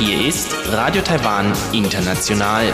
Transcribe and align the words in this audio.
Hier 0.00 0.26
ist 0.26 0.48
Radio 0.72 1.00
Taiwan 1.00 1.52
International. 1.72 2.72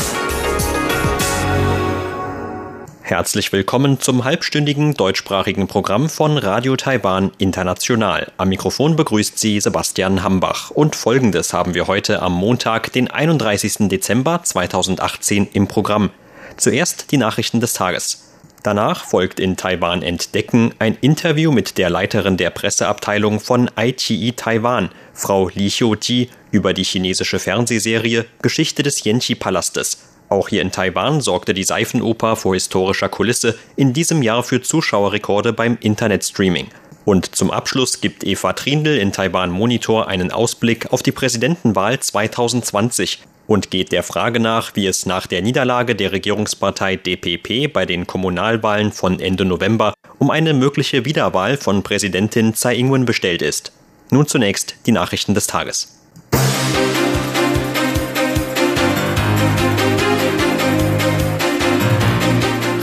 Herzlich 3.02 3.52
willkommen 3.52 4.00
zum 4.00 4.24
halbstündigen 4.24 4.94
deutschsprachigen 4.94 5.68
Programm 5.68 6.08
von 6.08 6.38
Radio 6.38 6.74
Taiwan 6.76 7.32
International. 7.36 8.32
Am 8.38 8.48
Mikrofon 8.48 8.96
begrüßt 8.96 9.38
Sie 9.38 9.60
Sebastian 9.60 10.22
Hambach. 10.22 10.70
Und 10.70 10.96
folgendes 10.96 11.52
haben 11.52 11.74
wir 11.74 11.86
heute 11.86 12.22
am 12.22 12.32
Montag, 12.32 12.90
den 12.94 13.10
31. 13.10 13.90
Dezember 13.90 14.42
2018 14.42 15.48
im 15.52 15.68
Programm. 15.68 16.08
Zuerst 16.56 17.10
die 17.12 17.18
Nachrichten 17.18 17.60
des 17.60 17.74
Tages. 17.74 18.31
Danach 18.62 19.04
folgt 19.04 19.40
in 19.40 19.56
Taiwan 19.56 20.02
Entdecken 20.02 20.72
ein 20.78 20.96
Interview 21.00 21.50
mit 21.50 21.78
der 21.78 21.90
Leiterin 21.90 22.36
der 22.36 22.50
Presseabteilung 22.50 23.40
von 23.40 23.68
ITI 23.76 24.34
Taiwan, 24.36 24.90
Frau 25.12 25.48
Li 25.48 25.68
Xiuji, 25.68 26.30
über 26.52 26.72
die 26.72 26.84
chinesische 26.84 27.40
Fernsehserie 27.40 28.24
Geschichte 28.40 28.84
des 28.84 29.02
Yanqi-Palastes. 29.02 29.98
Auch 30.28 30.48
hier 30.48 30.62
in 30.62 30.70
Taiwan 30.70 31.20
sorgte 31.20 31.54
die 31.54 31.64
Seifenoper 31.64 32.36
vor 32.36 32.54
historischer 32.54 33.08
Kulisse 33.08 33.58
in 33.74 33.92
diesem 33.92 34.22
Jahr 34.22 34.44
für 34.44 34.62
Zuschauerrekorde 34.62 35.52
beim 35.52 35.76
Internetstreaming. 35.80 36.68
Und 37.04 37.34
zum 37.34 37.50
Abschluss 37.50 38.00
gibt 38.00 38.22
Eva 38.22 38.52
Trindl 38.52 38.96
in 38.96 39.10
Taiwan 39.10 39.50
Monitor 39.50 40.06
einen 40.06 40.30
Ausblick 40.30 40.92
auf 40.92 41.02
die 41.02 41.10
Präsidentenwahl 41.10 41.98
2020 41.98 43.18
und 43.52 43.70
geht 43.70 43.92
der 43.92 44.02
Frage 44.02 44.40
nach, 44.40 44.74
wie 44.76 44.86
es 44.86 45.04
nach 45.04 45.26
der 45.26 45.42
Niederlage 45.42 45.94
der 45.94 46.12
Regierungspartei 46.12 46.96
DPP 46.96 47.70
bei 47.70 47.84
den 47.84 48.06
Kommunalwahlen 48.06 48.92
von 48.92 49.20
Ende 49.20 49.44
November 49.44 49.92
um 50.18 50.30
eine 50.30 50.54
mögliche 50.54 51.04
Wiederwahl 51.04 51.58
von 51.58 51.82
Präsidentin 51.82 52.54
Tsai 52.54 52.76
Ing-wen 52.76 53.04
bestellt 53.04 53.42
ist. 53.42 53.72
Nun 54.10 54.26
zunächst 54.26 54.76
die 54.86 54.92
Nachrichten 54.92 55.34
des 55.34 55.48
Tages. 55.48 55.98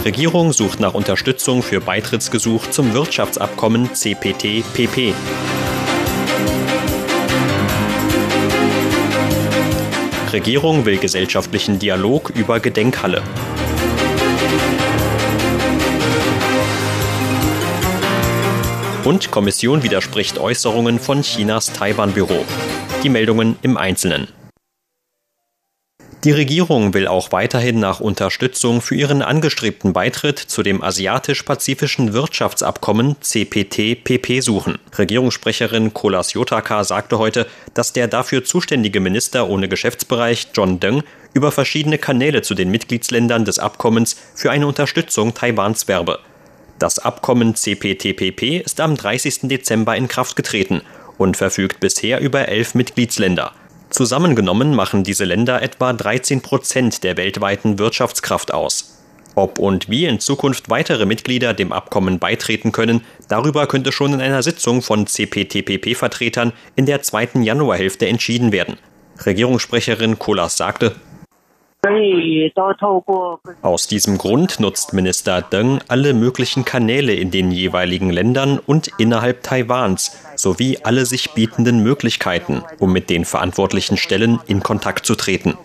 Regierung 0.06 0.54
sucht 0.54 0.80
nach 0.80 0.94
Unterstützung 0.94 1.64
für 1.64 1.82
Beitrittsgesuch 1.82 2.68
zum 2.68 2.94
Wirtschaftsabkommen 2.94 3.94
CPT-PP. 3.94 5.14
Regierung 10.34 10.86
will 10.86 10.98
gesellschaftlichen 10.98 11.80
Dialog 11.80 12.30
über 12.30 12.60
Gedenkhalle. 12.60 13.24
Und 19.04 19.32
Kommission 19.32 19.82
widerspricht 19.82 20.38
Äußerungen 20.38 21.00
von 21.00 21.24
Chinas 21.24 21.74
Taiwan-Büro. 21.74 22.46
Die 23.04 23.10
Meldungen 23.10 23.56
im 23.64 23.78
Einzelnen. 23.78 24.28
Die 26.26 26.32
Regierung 26.32 26.94
will 26.94 27.08
auch 27.08 27.32
weiterhin 27.32 27.80
nach 27.80 28.02
Unterstützung 28.02 28.82
für 28.82 28.94
ihren 28.94 29.22
angestrebten 29.22 29.94
Beitritt 29.94 30.38
zu 30.38 30.64
dem 30.64 30.84
Asiatisch-Pazifischen 30.84 32.12
Wirtschaftsabkommen 32.12 33.16
CPT-PP 33.22 34.42
suchen. 34.42 34.80
Regierungssprecherin 34.98 35.94
Kolas 35.94 36.34
Yotaka 36.34 36.84
sagte 36.84 37.20
heute, 37.20 37.48
dass 37.74 37.94
der 37.94 38.10
dafür 38.10 38.44
zuständige 38.44 39.00
Minister 39.00 39.48
ohne 39.48 39.70
Geschäftsbereich 39.70 40.50
John 40.54 40.82
Deng 40.82 41.04
über 41.34 41.54
verschiedene 41.54 41.98
Kanäle 41.98 42.42
zu 42.42 42.54
den 42.54 42.70
Mitgliedsländern 42.70 43.46
des 43.46 43.58
Abkommens 43.58 44.18
für 44.36 44.52
eine 44.52 44.68
Unterstützung 44.68 45.34
Taiwans 45.34 45.88
werbe. 45.88 46.20
Das 46.80 47.00
Abkommen 47.00 47.56
CPTPP 47.56 48.62
ist 48.66 48.82
am 48.82 48.98
30. 48.98 49.42
Dezember 49.44 49.96
in 49.96 50.10
Kraft 50.10 50.36
getreten 50.36 50.82
und 51.18 51.38
verfügt 51.38 51.80
bisher 51.80 52.20
über 52.20 52.50
elf 52.50 52.76
Mitgliedsländer. 52.76 53.54
Zusammengenommen 53.90 54.76
machen 54.76 55.04
diese 55.04 55.26
Länder 55.26 55.62
etwa 55.62 55.94
13 55.94 56.42
Prozent 56.42 57.04
der 57.04 57.18
weltweiten 57.18 57.80
Wirtschaftskraft 57.80 58.54
aus. 58.54 58.96
Ob 59.36 59.58
und 59.58 59.90
wie 59.90 60.06
in 60.06 60.20
Zukunft 60.20 60.70
weitere 60.70 61.06
Mitglieder 61.06 61.54
dem 61.54 61.72
Abkommen 61.72 62.20
beitreten 62.20 62.72
können, 62.72 63.02
darüber 63.30 63.68
könnte 63.68 63.92
schon 63.92 64.14
in 64.14 64.22
einer 64.22 64.44
Sitzung 64.44 64.82
von 64.82 65.08
CPTPP-Vertretern 65.08 66.54
in 66.76 66.86
der 66.86 67.02
zweiten 67.02 67.42
Januarhälfte 67.42 68.08
entschieden 68.08 68.52
werden. 68.52 68.78
Regierungssprecherin 69.26 70.20
Kolas 70.20 70.58
sagte, 70.58 70.96
aus 73.62 73.88
diesem 73.88 74.18
Grund 74.18 74.60
nutzt 74.60 74.94
Minister 74.94 75.42
Deng 75.42 75.80
alle 75.88 76.14
möglichen 76.14 76.66
Kanäle 76.66 77.14
in 77.14 77.32
den 77.32 77.52
jeweiligen 77.52 78.10
Ländern 78.10 78.60
und 78.60 78.90
innerhalb 78.98 79.44
Taiwans 79.44 80.22
sowie 80.36 80.80
alle 80.84 81.06
sich 81.06 81.32
bietenden 81.32 81.82
Möglichkeiten, 81.82 82.64
um 82.80 82.92
mit 82.92 83.10
den 83.10 83.24
verantwortlichen 83.24 83.96
Stellen 83.96 84.40
in 84.46 84.62
Kontakt 84.62 85.06
zu 85.06 85.16
treten. 85.16 85.58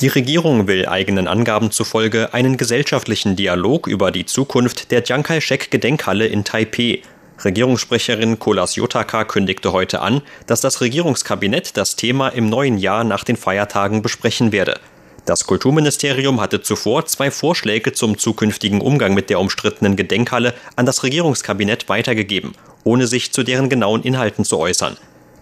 Die 0.00 0.08
Regierung 0.08 0.66
will 0.68 0.86
eigenen 0.86 1.28
Angaben 1.28 1.70
zufolge 1.70 2.32
einen 2.32 2.56
gesellschaftlichen 2.56 3.36
Dialog 3.36 3.86
über 3.86 4.10
die 4.10 4.24
Zukunft 4.24 4.90
der 4.90 5.04
Chiang 5.04 5.22
Kai-shek 5.22 5.70
Gedenkhalle 5.70 6.26
in 6.26 6.44
Taipei 6.44 7.02
Regierungssprecherin 7.44 8.38
Kolas 8.38 8.76
Yotaka 8.76 9.24
kündigte 9.24 9.72
heute 9.72 10.00
an, 10.00 10.22
dass 10.46 10.60
das 10.60 10.80
Regierungskabinett 10.80 11.76
das 11.76 11.96
Thema 11.96 12.28
im 12.28 12.48
neuen 12.48 12.78
Jahr 12.78 13.02
nach 13.02 13.24
den 13.24 13.36
Feiertagen 13.36 14.00
besprechen 14.00 14.52
werde. 14.52 14.78
Das 15.24 15.46
Kulturministerium 15.46 16.40
hatte 16.40 16.62
zuvor 16.62 17.06
zwei 17.06 17.30
Vorschläge 17.30 17.92
zum 17.92 18.18
zukünftigen 18.18 18.80
Umgang 18.80 19.14
mit 19.14 19.30
der 19.30 19.40
umstrittenen 19.40 19.96
Gedenkhalle 19.96 20.54
an 20.76 20.86
das 20.86 21.02
Regierungskabinett 21.02 21.88
weitergegeben, 21.88 22.52
ohne 22.84 23.06
sich 23.06 23.32
zu 23.32 23.42
deren 23.42 23.68
genauen 23.68 24.02
Inhalten 24.02 24.44
zu 24.44 24.58
äußern. 24.58 24.96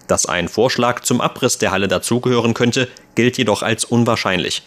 Dass 0.07 0.25
ein 0.25 0.49
Vorschlag 0.49 1.01
zum 1.01 1.21
Abriss 1.21 1.57
der 1.57 1.71
Halle 1.71 1.87
dazugehören 1.87 2.53
könnte, 2.53 2.87
gilt 3.15 3.37
jedoch 3.37 3.63
als 3.63 3.85
unwahrscheinlich. 3.85 4.63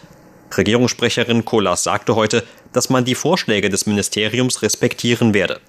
Regierungssprecherin 0.55 1.43
Kolas 1.43 1.83
sagte 1.83 2.15
heute, 2.15 2.43
dass 2.71 2.89
man 2.89 3.05
die 3.05 3.15
Vorschläge 3.15 3.69
des 3.69 3.85
Ministeriums 3.85 4.61
respektieren 4.61 5.33
werde. 5.33 5.59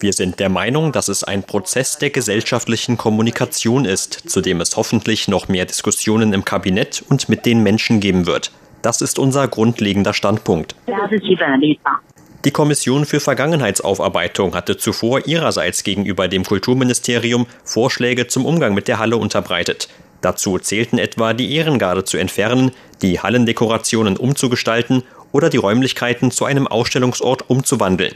Wir 0.00 0.12
sind 0.12 0.38
der 0.38 0.48
Meinung, 0.48 0.92
dass 0.92 1.08
es 1.08 1.24
ein 1.24 1.42
Prozess 1.42 1.98
der 1.98 2.10
gesellschaftlichen 2.10 2.98
Kommunikation 2.98 3.84
ist, 3.86 4.28
zu 4.28 4.40
dem 4.40 4.60
es 4.60 4.76
hoffentlich 4.76 5.26
noch 5.28 5.48
mehr 5.48 5.64
Diskussionen 5.64 6.32
im 6.32 6.44
Kabinett 6.44 7.02
und 7.08 7.28
mit 7.28 7.46
den 7.46 7.62
Menschen 7.62 8.00
geben 8.00 8.26
wird. 8.26 8.52
Das 8.82 9.00
ist 9.00 9.18
unser 9.18 9.48
grundlegender 9.48 10.12
Standpunkt. 10.12 10.76
Die 12.44 12.50
Kommission 12.50 13.06
für 13.06 13.20
Vergangenheitsaufarbeitung 13.20 14.54
hatte 14.54 14.76
zuvor 14.76 15.26
ihrerseits 15.26 15.82
gegenüber 15.82 16.28
dem 16.28 16.44
Kulturministerium 16.44 17.46
Vorschläge 17.64 18.26
zum 18.26 18.44
Umgang 18.44 18.74
mit 18.74 18.86
der 18.86 18.98
Halle 18.98 19.16
unterbreitet. 19.16 19.88
Dazu 20.20 20.58
zählten 20.58 20.98
etwa 20.98 21.32
die 21.32 21.54
Ehrengarde 21.54 22.04
zu 22.04 22.18
entfernen, 22.18 22.72
die 23.00 23.20
Hallendekorationen 23.20 24.18
umzugestalten 24.18 25.02
oder 25.34 25.50
die 25.50 25.56
Räumlichkeiten 25.56 26.30
zu 26.30 26.44
einem 26.44 26.68
Ausstellungsort 26.68 27.50
umzuwandeln. 27.50 28.14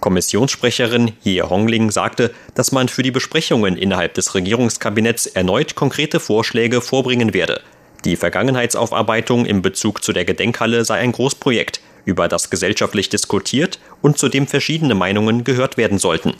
Kommissionssprecherin 0.00 1.12
Ye 1.22 1.42
Hongling 1.42 1.90
sagte, 1.90 2.32
dass 2.54 2.72
man 2.72 2.88
für 2.88 3.02
die 3.02 3.10
Besprechungen 3.10 3.76
innerhalb 3.76 4.14
des 4.14 4.34
Regierungskabinetts 4.34 5.26
erneut 5.26 5.74
konkrete 5.74 6.20
Vorschläge 6.20 6.80
vorbringen 6.80 7.34
werde. 7.34 7.60
Die 8.06 8.16
Vergangenheitsaufarbeitung 8.16 9.44
im 9.44 9.60
Bezug 9.60 10.02
zu 10.02 10.14
der 10.14 10.24
Gedenkhalle 10.24 10.86
sei 10.86 10.98
ein 10.98 11.12
Großprojekt, 11.12 11.80
über 12.06 12.28
das 12.28 12.48
gesellschaftlich 12.48 13.10
diskutiert 13.10 13.78
und 14.00 14.16
zu 14.18 14.30
dem 14.30 14.46
verschiedene 14.46 14.94
Meinungen 14.94 15.44
gehört 15.44 15.76
werden 15.76 15.98
sollten. 15.98 16.34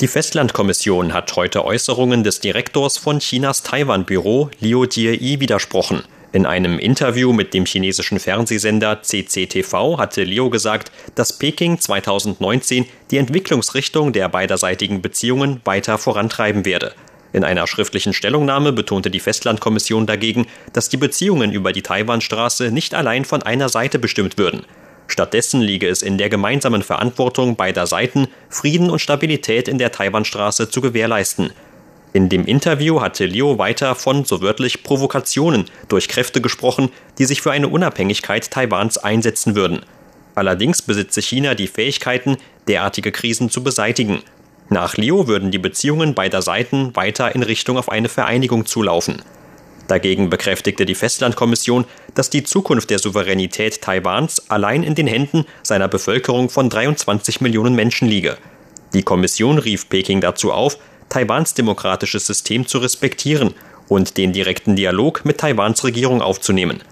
Die 0.00 0.08
Festlandkommission 0.08 1.12
hat 1.12 1.34
heute 1.34 1.64
Äußerungen 1.64 2.22
des 2.22 2.38
Direktors 2.38 2.96
von 2.96 3.18
Chinas 3.18 3.64
Taiwan-Büro 3.64 4.50
Liu 4.60 4.84
Jie 4.84 5.40
widersprochen. 5.40 6.04
In 6.34 6.46
einem 6.46 6.80
Interview 6.80 7.32
mit 7.32 7.54
dem 7.54 7.64
chinesischen 7.64 8.18
Fernsehsender 8.18 9.02
CCTV 9.02 9.98
hatte 9.98 10.24
Leo 10.24 10.50
gesagt, 10.50 10.90
dass 11.14 11.38
Peking 11.38 11.78
2019 11.78 12.86
die 13.12 13.18
Entwicklungsrichtung 13.18 14.12
der 14.12 14.28
beiderseitigen 14.28 15.00
Beziehungen 15.00 15.60
weiter 15.64 15.96
vorantreiben 15.96 16.64
werde. 16.64 16.92
In 17.32 17.44
einer 17.44 17.68
schriftlichen 17.68 18.12
Stellungnahme 18.12 18.72
betonte 18.72 19.12
die 19.12 19.20
Festlandkommission 19.20 20.06
dagegen, 20.06 20.48
dass 20.72 20.88
die 20.88 20.96
Beziehungen 20.96 21.52
über 21.52 21.72
die 21.72 21.82
Taiwanstraße 21.82 22.72
nicht 22.72 22.96
allein 22.96 23.24
von 23.24 23.44
einer 23.44 23.68
Seite 23.68 24.00
bestimmt 24.00 24.36
würden. 24.36 24.66
Stattdessen 25.06 25.60
liege 25.60 25.86
es 25.86 26.02
in 26.02 26.18
der 26.18 26.30
gemeinsamen 26.30 26.82
Verantwortung 26.82 27.54
beider 27.54 27.86
Seiten, 27.86 28.26
Frieden 28.48 28.90
und 28.90 28.98
Stabilität 28.98 29.68
in 29.68 29.78
der 29.78 29.92
Taiwanstraße 29.92 30.68
zu 30.68 30.80
gewährleisten. 30.80 31.52
In 32.14 32.28
dem 32.28 32.46
Interview 32.46 33.00
hatte 33.00 33.26
Leo 33.26 33.58
weiter 33.58 33.96
von 33.96 34.24
so 34.24 34.40
wörtlich 34.40 34.84
Provokationen 34.84 35.64
durch 35.88 36.06
Kräfte 36.06 36.40
gesprochen, 36.40 36.90
die 37.18 37.24
sich 37.24 37.42
für 37.42 37.50
eine 37.50 37.66
Unabhängigkeit 37.66 38.52
Taiwans 38.52 38.98
einsetzen 38.98 39.56
würden. 39.56 39.80
Allerdings 40.36 40.80
besitze 40.80 41.20
China 41.20 41.56
die 41.56 41.66
Fähigkeiten, 41.66 42.36
derartige 42.68 43.10
Krisen 43.10 43.50
zu 43.50 43.64
beseitigen. 43.64 44.22
Nach 44.68 44.96
Leo 44.96 45.26
würden 45.26 45.50
die 45.50 45.58
Beziehungen 45.58 46.14
beider 46.14 46.40
Seiten 46.40 46.94
weiter 46.94 47.34
in 47.34 47.42
Richtung 47.42 47.76
auf 47.78 47.88
eine 47.88 48.08
Vereinigung 48.08 48.64
zulaufen. 48.64 49.20
Dagegen 49.88 50.30
bekräftigte 50.30 50.86
die 50.86 50.94
Festlandkommission, 50.94 51.84
dass 52.14 52.30
die 52.30 52.44
Zukunft 52.44 52.90
der 52.90 53.00
Souveränität 53.00 53.82
Taiwans 53.82 54.50
allein 54.52 54.84
in 54.84 54.94
den 54.94 55.08
Händen 55.08 55.46
seiner 55.64 55.88
Bevölkerung 55.88 56.48
von 56.48 56.70
23 56.70 57.40
Millionen 57.40 57.74
Menschen 57.74 58.06
liege. 58.06 58.38
Die 58.94 59.02
Kommission 59.02 59.58
rief 59.58 59.88
Peking 59.88 60.20
dazu 60.20 60.52
auf, 60.52 60.78
Taiwans 61.08 61.54
demokratisches 61.54 62.26
System 62.26 62.66
zu 62.66 62.78
respektieren 62.78 63.54
und 63.88 64.16
den 64.16 64.32
direkten 64.32 64.76
Dialog 64.76 65.24
mit 65.24 65.38
Taiwans 65.38 65.84
Regierung 65.84 66.22
aufzunehmen. 66.22 66.82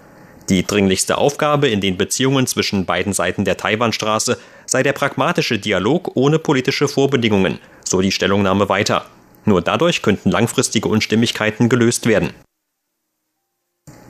Die 0.49 0.65
dringlichste 0.65 1.17
Aufgabe 1.17 1.69
in 1.69 1.79
den 1.79 1.97
Beziehungen 1.97 2.47
zwischen 2.47 2.85
beiden 2.85 3.13
Seiten 3.13 3.45
der 3.45 3.57
Taiwanstraße 3.57 4.37
sei 4.65 4.83
der 4.83 4.93
pragmatische 4.93 5.57
Dialog 5.57 6.11
ohne 6.15 6.37
politische 6.37 6.87
Vorbedingungen, 6.87 7.59
so 7.85 8.01
die 8.01 8.11
Stellungnahme 8.11 8.69
weiter. 8.69 9.05
Nur 9.45 9.61
dadurch 9.61 10.01
könnten 10.01 10.31
langfristige 10.31 10.89
Unstimmigkeiten 10.89 11.69
gelöst 11.69 12.05
werden. 12.05 12.31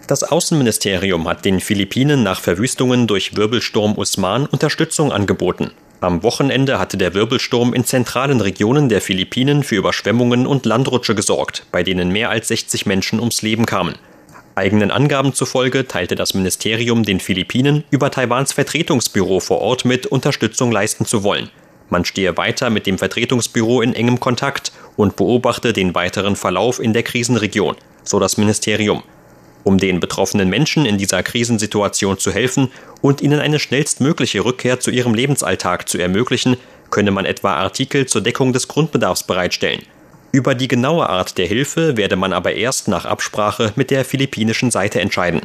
Das 0.08 0.24
Außenministerium 0.24 1.28
hat 1.30 1.46
den 1.46 1.60
Philippinen 1.60 2.24
nach 2.24 2.42
Verwüstungen 2.42 3.08
durch 3.08 3.38
Wirbelsturm 3.38 3.98
Usman 3.98 4.46
Unterstützung 4.46 5.12
angeboten. 5.12 5.72
Am 6.04 6.22
Wochenende 6.22 6.80
hatte 6.80 6.98
der 6.98 7.14
Wirbelsturm 7.14 7.74
in 7.74 7.86
zentralen 7.86 8.42
Regionen 8.42 8.90
der 8.90 9.00
Philippinen 9.00 9.64
für 9.64 9.78
Überschwemmungen 9.78 10.46
und 10.46 10.66
Landrutsche 10.66 11.16
gesorgt, 11.16 11.66
bei 11.72 11.82
denen 11.82 12.10
mehr 12.10 12.30
als 12.30 12.50
60 12.50 12.86
Menschen 12.86 13.22
ums 13.22 13.42
Leben 13.42 13.66
kamen. 13.66 13.96
Eigenen 14.54 14.92
Angaben 14.92 15.34
zufolge 15.34 15.88
teilte 15.88 16.16
das 16.16 16.34
Ministerium 16.34 17.04
den 17.04 17.22
Philippinen 17.22 17.86
über 17.90 18.12
Taiwans 18.12 18.52
Vertretungsbüro 18.52 19.40
vor 19.40 19.62
Ort 19.62 19.86
mit, 19.86 20.06
Unterstützung 20.06 20.74
leisten 20.74 21.06
zu 21.06 21.24
wollen. 21.24 21.50
Man 21.90 22.04
stehe 22.04 22.36
weiter 22.36 22.70
mit 22.70 22.86
dem 22.86 22.98
Vertretungsbüro 22.98 23.80
in 23.80 23.94
engem 23.94 24.20
Kontakt 24.20 24.74
und 24.98 25.16
beobachte 25.16 25.72
den 25.72 25.96
weiteren 25.96 26.36
Verlauf 26.36 26.82
in 26.82 26.92
der 26.92 27.04
Krisenregion, 27.04 27.78
so 28.04 28.20
das 28.20 28.36
Ministerium 28.36 29.04
um 29.64 29.78
den 29.78 30.00
betroffenen 30.00 30.50
Menschen 30.50 30.86
in 30.86 30.98
dieser 30.98 31.24
Krisensituation 31.24 32.18
zu 32.18 32.32
helfen 32.32 32.72
und 33.02 33.22
ihnen 33.22 33.40
eine 33.40 33.60
schnellstmögliche 33.60 34.44
Rückkehr 34.46 34.80
zu 34.80 34.92
ihrem 34.92 35.14
Lebensalltag 35.14 35.90
zu 35.90 35.98
ermöglichen, 35.98 36.58
könne 36.90 37.12
man 37.12 37.26
etwa 37.26 37.56
Artikel 37.56 38.06
zur 38.06 38.22
Deckung 38.22 38.54
des 38.54 38.68
Grundbedarfs 38.68 39.24
bereitstellen. 39.24 39.84
Über 40.32 40.56
die 40.56 40.68
genaue 40.68 41.10
Art 41.10 41.38
der 41.38 41.46
Hilfe 41.46 41.96
werde 41.96 42.16
man 42.16 42.34
aber 42.34 42.54
erst 42.54 42.88
nach 42.88 43.06
Absprache 43.06 43.72
mit 43.76 43.92
der 43.92 44.04
philippinischen 44.04 44.72
Seite 44.72 45.00
entscheiden. 45.00 45.42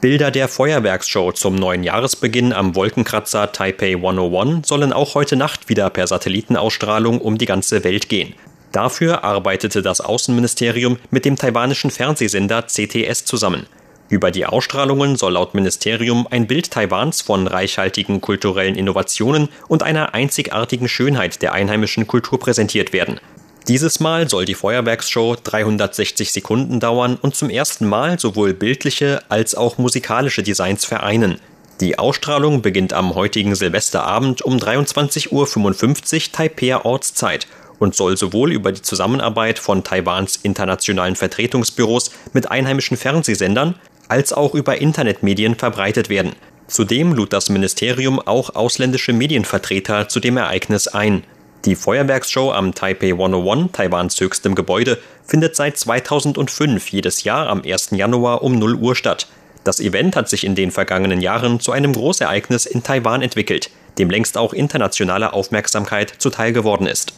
Bilder 0.00 0.30
der 0.30 0.48
Feuerwerksshow 0.48 1.32
zum 1.32 1.56
neuen 1.56 1.82
Jahresbeginn 1.82 2.52
am 2.52 2.74
Wolkenkratzer 2.74 3.50
Taipei 3.52 3.94
101 3.96 4.68
sollen 4.68 4.92
auch 4.92 5.14
heute 5.14 5.36
Nacht 5.36 5.68
wieder 5.68 5.90
per 5.90 6.06
Satellitenausstrahlung 6.06 7.20
um 7.20 7.38
die 7.38 7.46
ganze 7.46 7.82
Welt 7.82 8.08
gehen. 8.08 8.34
Dafür 8.72 9.24
arbeitete 9.24 9.82
das 9.82 10.00
Außenministerium 10.00 10.98
mit 11.10 11.24
dem 11.24 11.36
taiwanischen 11.36 11.90
Fernsehsender 11.90 12.66
CTS 12.66 13.24
zusammen. 13.24 13.66
Über 14.08 14.30
die 14.30 14.46
Ausstrahlungen 14.46 15.16
soll 15.16 15.32
laut 15.32 15.54
Ministerium 15.54 16.28
ein 16.30 16.46
Bild 16.46 16.70
Taiwans 16.70 17.22
von 17.22 17.48
reichhaltigen 17.48 18.20
kulturellen 18.20 18.76
Innovationen 18.76 19.48
und 19.66 19.82
einer 19.82 20.14
einzigartigen 20.14 20.88
Schönheit 20.88 21.42
der 21.42 21.52
einheimischen 21.52 22.06
Kultur 22.06 22.38
präsentiert 22.38 22.92
werden. 22.92 23.18
Dieses 23.66 23.98
Mal 23.98 24.28
soll 24.28 24.44
die 24.44 24.54
Feuerwerksshow 24.54 25.34
360 25.42 26.30
Sekunden 26.30 26.78
dauern 26.78 27.18
und 27.20 27.34
zum 27.34 27.50
ersten 27.50 27.88
Mal 27.88 28.16
sowohl 28.20 28.54
bildliche 28.54 29.22
als 29.28 29.56
auch 29.56 29.76
musikalische 29.76 30.44
Designs 30.44 30.84
vereinen. 30.84 31.40
Die 31.80 31.98
Ausstrahlung 31.98 32.62
beginnt 32.62 32.92
am 32.92 33.16
heutigen 33.16 33.56
Silvesterabend 33.56 34.40
um 34.42 34.56
23.55 34.56 35.30
Uhr 35.32 36.32
Taipei 36.32 36.76
Ortszeit 36.76 37.48
und 37.78 37.94
soll 37.94 38.16
sowohl 38.16 38.52
über 38.52 38.72
die 38.72 38.82
Zusammenarbeit 38.82 39.58
von 39.58 39.84
Taiwans 39.84 40.36
internationalen 40.36 41.16
Vertretungsbüros 41.16 42.10
mit 42.32 42.50
einheimischen 42.50 42.96
Fernsehsendern 42.96 43.74
als 44.08 44.32
auch 44.32 44.54
über 44.54 44.78
Internetmedien 44.78 45.56
verbreitet 45.56 46.08
werden. 46.08 46.32
Zudem 46.68 47.12
lud 47.12 47.32
das 47.32 47.48
Ministerium 47.48 48.20
auch 48.20 48.54
ausländische 48.54 49.12
Medienvertreter 49.12 50.08
zu 50.08 50.20
dem 50.20 50.36
Ereignis 50.36 50.88
ein. 50.88 51.22
Die 51.64 51.76
Feuerwerksshow 51.76 52.52
am 52.52 52.74
Taipei 52.74 53.12
101, 53.12 53.72
Taiwans 53.72 54.20
höchstem 54.20 54.54
Gebäude, 54.54 54.98
findet 55.24 55.56
seit 55.56 55.76
2005 55.76 56.88
jedes 56.88 57.24
Jahr 57.24 57.48
am 57.48 57.62
1. 57.62 57.90
Januar 57.92 58.42
um 58.42 58.58
0 58.58 58.74
Uhr 58.76 58.94
statt. 58.94 59.26
Das 59.64 59.80
Event 59.80 60.14
hat 60.14 60.28
sich 60.28 60.44
in 60.44 60.54
den 60.54 60.70
vergangenen 60.70 61.20
Jahren 61.20 61.58
zu 61.58 61.72
einem 61.72 61.92
Großereignis 61.92 62.66
in 62.66 62.84
Taiwan 62.84 63.22
entwickelt, 63.22 63.70
dem 63.98 64.10
längst 64.10 64.38
auch 64.38 64.52
internationale 64.52 65.32
Aufmerksamkeit 65.32 66.14
zuteil 66.18 66.52
geworden 66.52 66.86
ist. 66.86 67.14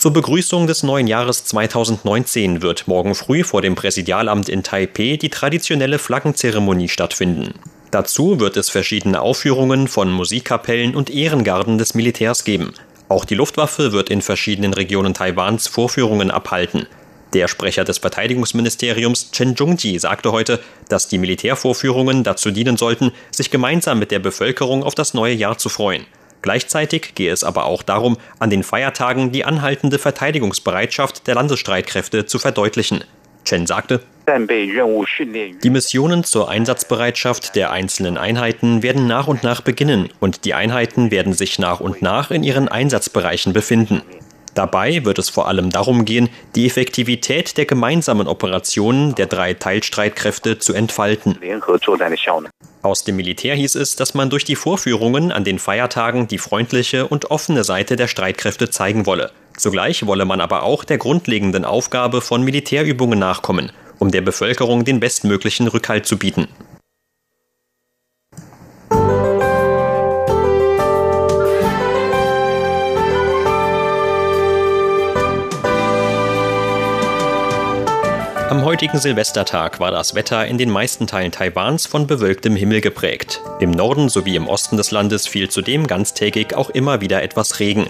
Zur 0.00 0.14
Begrüßung 0.14 0.66
des 0.66 0.82
neuen 0.82 1.06
Jahres 1.06 1.44
2019 1.44 2.62
wird 2.62 2.88
morgen 2.88 3.14
früh 3.14 3.44
vor 3.44 3.60
dem 3.60 3.74
Präsidialamt 3.74 4.48
in 4.48 4.62
Taipeh 4.62 5.18
die 5.18 5.28
traditionelle 5.28 5.98
Flaggenzeremonie 5.98 6.88
stattfinden. 6.88 7.52
Dazu 7.90 8.40
wird 8.40 8.56
es 8.56 8.70
verschiedene 8.70 9.20
Aufführungen 9.20 9.88
von 9.88 10.10
Musikkapellen 10.10 10.94
und 10.94 11.10
Ehrengarden 11.10 11.76
des 11.76 11.92
Militärs 11.92 12.44
geben. 12.44 12.72
Auch 13.10 13.26
die 13.26 13.34
Luftwaffe 13.34 13.92
wird 13.92 14.08
in 14.08 14.22
verschiedenen 14.22 14.72
Regionen 14.72 15.12
Taiwans 15.12 15.68
Vorführungen 15.68 16.30
abhalten. 16.30 16.86
Der 17.34 17.46
Sprecher 17.46 17.84
des 17.84 17.98
Verteidigungsministeriums 17.98 19.32
Chen 19.32 19.54
Zhongji 19.54 19.98
sagte 19.98 20.32
heute, 20.32 20.60
dass 20.88 21.08
die 21.08 21.18
Militärvorführungen 21.18 22.24
dazu 22.24 22.50
dienen 22.50 22.78
sollten, 22.78 23.12
sich 23.30 23.50
gemeinsam 23.50 23.98
mit 23.98 24.12
der 24.12 24.20
Bevölkerung 24.20 24.82
auf 24.82 24.94
das 24.94 25.12
neue 25.12 25.34
Jahr 25.34 25.58
zu 25.58 25.68
freuen. 25.68 26.06
Gleichzeitig 26.42 27.14
gehe 27.14 27.32
es 27.32 27.44
aber 27.44 27.66
auch 27.66 27.82
darum, 27.82 28.16
an 28.38 28.50
den 28.50 28.62
Feiertagen 28.62 29.32
die 29.32 29.44
anhaltende 29.44 29.98
Verteidigungsbereitschaft 29.98 31.26
der 31.26 31.34
Landesstreitkräfte 31.34 32.26
zu 32.26 32.38
verdeutlichen. 32.38 33.04
Chen 33.44 33.66
sagte, 33.66 34.00
die 35.62 35.70
Missionen 35.70 36.24
zur 36.24 36.48
Einsatzbereitschaft 36.48 37.56
der 37.56 37.70
einzelnen 37.72 38.16
Einheiten 38.16 38.82
werden 38.82 39.06
nach 39.06 39.26
und 39.26 39.42
nach 39.42 39.60
beginnen 39.60 40.10
und 40.20 40.44
die 40.44 40.54
Einheiten 40.54 41.10
werden 41.10 41.32
sich 41.32 41.58
nach 41.58 41.80
und 41.80 42.02
nach 42.02 42.30
in 42.30 42.44
ihren 42.44 42.68
Einsatzbereichen 42.68 43.52
befinden. 43.52 44.02
Dabei 44.60 45.06
wird 45.06 45.18
es 45.18 45.30
vor 45.30 45.48
allem 45.48 45.70
darum 45.70 46.04
gehen, 46.04 46.28
die 46.54 46.66
Effektivität 46.66 47.56
der 47.56 47.64
gemeinsamen 47.64 48.28
Operationen 48.28 49.14
der 49.14 49.24
drei 49.24 49.54
Teilstreitkräfte 49.54 50.58
zu 50.58 50.74
entfalten. 50.74 51.38
Aus 52.82 53.04
dem 53.04 53.16
Militär 53.16 53.54
hieß 53.54 53.74
es, 53.76 53.96
dass 53.96 54.12
man 54.12 54.28
durch 54.28 54.44
die 54.44 54.56
Vorführungen 54.56 55.32
an 55.32 55.44
den 55.44 55.58
Feiertagen 55.58 56.28
die 56.28 56.36
freundliche 56.36 57.06
und 57.06 57.30
offene 57.30 57.64
Seite 57.64 57.96
der 57.96 58.06
Streitkräfte 58.06 58.68
zeigen 58.68 59.06
wolle. 59.06 59.30
Zugleich 59.56 60.06
wolle 60.06 60.26
man 60.26 60.42
aber 60.42 60.62
auch 60.64 60.84
der 60.84 60.98
grundlegenden 60.98 61.64
Aufgabe 61.64 62.20
von 62.20 62.42
Militärübungen 62.42 63.18
nachkommen, 63.18 63.72
um 63.98 64.10
der 64.10 64.20
Bevölkerung 64.20 64.84
den 64.84 65.00
bestmöglichen 65.00 65.68
Rückhalt 65.68 66.04
zu 66.04 66.18
bieten. 66.18 66.48
Am 78.50 78.64
heutigen 78.64 78.98
Silvestertag 78.98 79.78
war 79.78 79.92
das 79.92 80.16
Wetter 80.16 80.44
in 80.44 80.58
den 80.58 80.70
meisten 80.70 81.06
Teilen 81.06 81.30
Taiwans 81.30 81.86
von 81.86 82.08
bewölktem 82.08 82.56
Himmel 82.56 82.80
geprägt. 82.80 83.40
Im 83.60 83.70
Norden 83.70 84.08
sowie 84.08 84.34
im 84.34 84.48
Osten 84.48 84.76
des 84.76 84.90
Landes 84.90 85.28
fiel 85.28 85.48
zudem 85.48 85.86
ganztägig 85.86 86.56
auch 86.56 86.68
immer 86.68 87.00
wieder 87.00 87.22
etwas 87.22 87.60
Regen. 87.60 87.88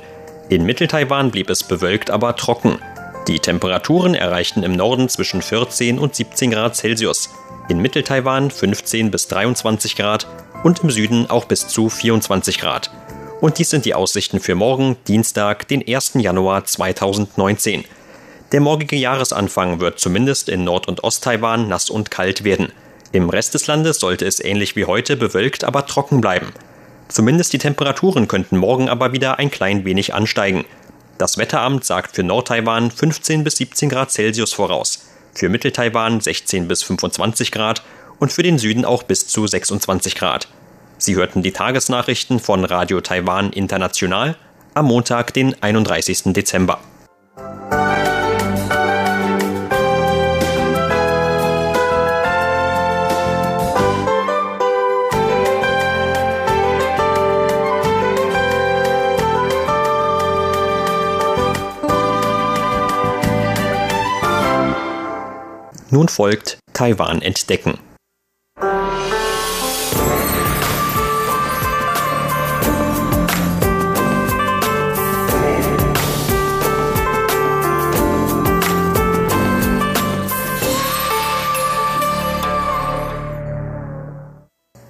In 0.50 0.66
Mitteltaiwan 0.66 1.30
blieb 1.30 1.48
es 1.48 1.64
bewölkt, 1.64 2.10
aber 2.10 2.36
trocken. 2.36 2.78
Die 3.26 3.38
Temperaturen 3.38 4.14
erreichten 4.14 4.62
im 4.62 4.76
Norden 4.76 5.08
zwischen 5.08 5.40
14 5.40 5.98
und 5.98 6.14
17 6.14 6.50
Grad 6.50 6.76
Celsius, 6.76 7.30
in 7.70 7.80
Mitteltaiwan 7.80 8.50
15 8.50 9.10
bis 9.10 9.28
23 9.28 9.96
Grad 9.96 10.26
und 10.62 10.80
im 10.80 10.90
Süden 10.90 11.30
auch 11.30 11.46
bis 11.46 11.68
zu 11.68 11.88
24 11.88 12.58
Grad. 12.58 12.90
Und 13.40 13.56
dies 13.56 13.70
sind 13.70 13.86
die 13.86 13.94
Aussichten 13.94 14.40
für 14.40 14.56
morgen, 14.56 14.98
Dienstag, 15.08 15.68
den 15.68 15.82
1. 15.88 16.16
Januar 16.16 16.66
2019. 16.66 17.86
Der 18.52 18.60
morgige 18.60 18.96
Jahresanfang 18.96 19.78
wird 19.78 20.00
zumindest 20.00 20.48
in 20.48 20.64
Nord- 20.64 20.88
und 20.88 21.04
Ost-Taiwan 21.04 21.68
nass 21.68 21.88
und 21.88 22.10
kalt 22.10 22.42
werden. 22.42 22.72
Im 23.12 23.30
Rest 23.30 23.54
des 23.54 23.68
Landes 23.68 24.00
sollte 24.00 24.26
es 24.26 24.42
ähnlich 24.42 24.74
wie 24.74 24.86
heute 24.86 25.16
bewölkt, 25.16 25.62
aber 25.62 25.86
trocken 25.86 26.20
bleiben. 26.20 26.52
Zumindest 27.08 27.52
die 27.52 27.58
Temperaturen 27.58 28.26
könnten 28.26 28.56
morgen 28.56 28.88
aber 28.88 29.12
wieder 29.12 29.38
ein 29.38 29.52
klein 29.52 29.84
wenig 29.84 30.14
ansteigen. 30.14 30.64
Das 31.16 31.38
Wetteramt 31.38 31.84
sagt 31.84 32.16
für 32.16 32.24
Nord-Taiwan 32.24 32.90
15 32.90 33.44
bis 33.44 33.56
17 33.56 33.88
Grad 33.88 34.10
Celsius 34.10 34.52
voraus, 34.52 35.06
für 35.32 35.48
Mittel-Taiwan 35.48 36.20
16 36.20 36.66
bis 36.66 36.82
25 36.82 37.52
Grad 37.52 37.82
und 38.18 38.32
für 38.32 38.42
den 38.42 38.58
Süden 38.58 38.84
auch 38.84 39.04
bis 39.04 39.28
zu 39.28 39.46
26 39.46 40.16
Grad. 40.16 40.48
Sie 40.98 41.14
hörten 41.14 41.42
die 41.42 41.52
Tagesnachrichten 41.52 42.40
von 42.40 42.64
Radio 42.64 43.00
Taiwan 43.00 43.52
International 43.52 44.36
am 44.74 44.86
Montag, 44.86 45.34
den 45.34 45.60
31. 45.62 46.32
Dezember. 46.32 46.80
Nun 65.92 66.06
folgt 66.08 66.60
Taiwan 66.72 67.20
entdecken. 67.20 67.78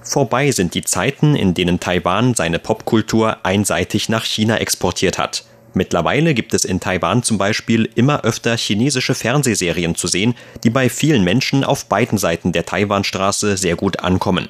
Vorbei 0.03 0.51
sind 0.51 0.75
die 0.75 0.83
Zeiten, 0.83 1.35
in 1.35 1.55
denen 1.55 1.81
Taiwan 1.81 2.35
seine 2.35 2.59
Popkultur 2.59 3.39
einseitig 3.45 4.09
nach 4.11 4.25
China 4.25 4.59
exportiert 4.59 5.19
hat. 5.19 5.45
Mittlerweile 5.73 6.35
gibt 6.35 6.53
es 6.53 6.65
in 6.65 6.81
Taiwan 6.81 7.23
zum 7.23 7.39
Beispiel 7.39 7.89
immer 7.95 8.25
öfter 8.25 8.57
chinesische 8.57 9.15
Fernsehserien 9.15 9.95
zu 9.95 10.09
sehen, 10.09 10.35
die 10.65 10.71
bei 10.71 10.89
vielen 10.89 11.23
Menschen 11.23 11.63
auf 11.63 11.87
beiden 11.87 12.19
Seiten 12.19 12.53
der 12.53 12.67
Taiwanstraße 12.67 13.57
sehr 13.57 13.77
gut 13.77 14.01
ankommen. 14.01 14.49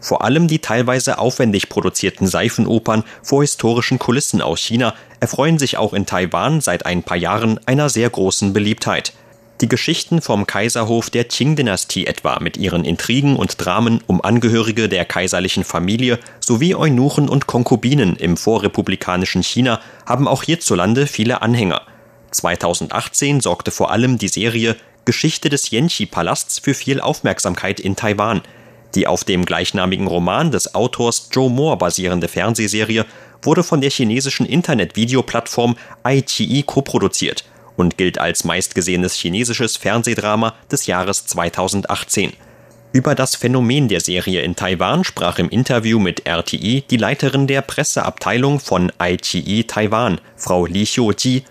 Vor 0.00 0.24
allem 0.24 0.48
die 0.48 0.58
teilweise 0.58 1.18
aufwendig 1.18 1.68
produzierten 1.68 2.26
Seifenopern 2.26 3.04
vor 3.22 3.42
historischen 3.42 3.98
Kulissen 3.98 4.42
aus 4.42 4.60
China 4.60 4.94
erfreuen 5.20 5.58
sich 5.58 5.76
auch 5.76 5.92
in 5.92 6.06
Taiwan 6.06 6.60
seit 6.60 6.86
ein 6.86 7.04
paar 7.04 7.16
Jahren 7.16 7.60
einer 7.66 7.88
sehr 7.88 8.10
großen 8.10 8.52
Beliebtheit. 8.52 9.12
Die 9.62 9.68
Geschichten 9.68 10.20
vom 10.20 10.44
Kaiserhof 10.44 11.08
der 11.08 11.22
Qing-Dynastie 11.22 12.08
etwa 12.08 12.40
mit 12.40 12.56
ihren 12.56 12.84
Intrigen 12.84 13.36
und 13.36 13.64
Dramen 13.64 14.02
um 14.08 14.20
Angehörige 14.20 14.88
der 14.88 15.04
kaiserlichen 15.04 15.62
Familie 15.62 16.18
sowie 16.40 16.74
Eunuchen 16.74 17.28
und 17.28 17.46
Konkubinen 17.46 18.16
im 18.16 18.36
vorrepublikanischen 18.36 19.44
China 19.44 19.80
haben 20.04 20.26
auch 20.26 20.42
hierzulande 20.42 21.06
viele 21.06 21.42
Anhänger. 21.42 21.82
2018 22.32 23.40
sorgte 23.40 23.70
vor 23.70 23.92
allem 23.92 24.18
die 24.18 24.26
Serie 24.26 24.74
Geschichte 25.04 25.48
des 25.48 25.70
Yenchi-Palasts 25.70 26.58
für 26.58 26.74
viel 26.74 27.00
Aufmerksamkeit 27.00 27.78
in 27.78 27.94
Taiwan. 27.94 28.42
Die 28.96 29.06
auf 29.06 29.22
dem 29.22 29.44
gleichnamigen 29.44 30.08
Roman 30.08 30.50
des 30.50 30.74
Autors 30.74 31.28
Joe 31.30 31.48
Moore 31.48 31.76
basierende 31.76 32.26
Fernsehserie 32.26 33.06
wurde 33.42 33.62
von 33.62 33.80
der 33.80 33.90
chinesischen 33.90 34.44
Internetvideoplattform 34.44 35.76
iQIYI 36.04 36.64
koproduziert 36.64 37.44
und 37.82 37.98
gilt 37.98 38.18
als 38.18 38.44
meistgesehenes 38.44 39.14
chinesisches 39.14 39.76
Fernsehdrama 39.76 40.54
des 40.70 40.86
Jahres 40.86 41.26
2018. 41.26 42.32
Über 42.92 43.14
das 43.14 43.36
Phänomen 43.36 43.88
der 43.88 44.00
Serie 44.00 44.42
in 44.42 44.54
Taiwan 44.54 45.02
sprach 45.02 45.38
im 45.38 45.48
Interview 45.48 45.98
mit 45.98 46.26
RTI 46.26 46.84
die 46.88 46.96
Leiterin 46.96 47.46
der 47.46 47.62
Presseabteilung 47.62 48.60
von 48.60 48.92
iQIYI 49.00 49.64
Taiwan, 49.64 50.20
Frau 50.36 50.66
Li 50.66 50.84
Xiuji. 50.84 51.44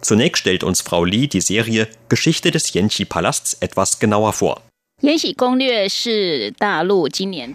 Zunächst 0.00 0.40
stellt 0.40 0.62
uns 0.62 0.80
Frau 0.80 1.04
Li 1.04 1.26
die 1.28 1.40
Serie 1.40 1.88
Geschichte 2.08 2.50
des 2.50 2.72
Yenchi-Palasts 2.74 3.56
etwas 3.60 3.98
genauer 3.98 4.32
vor. 4.32 4.67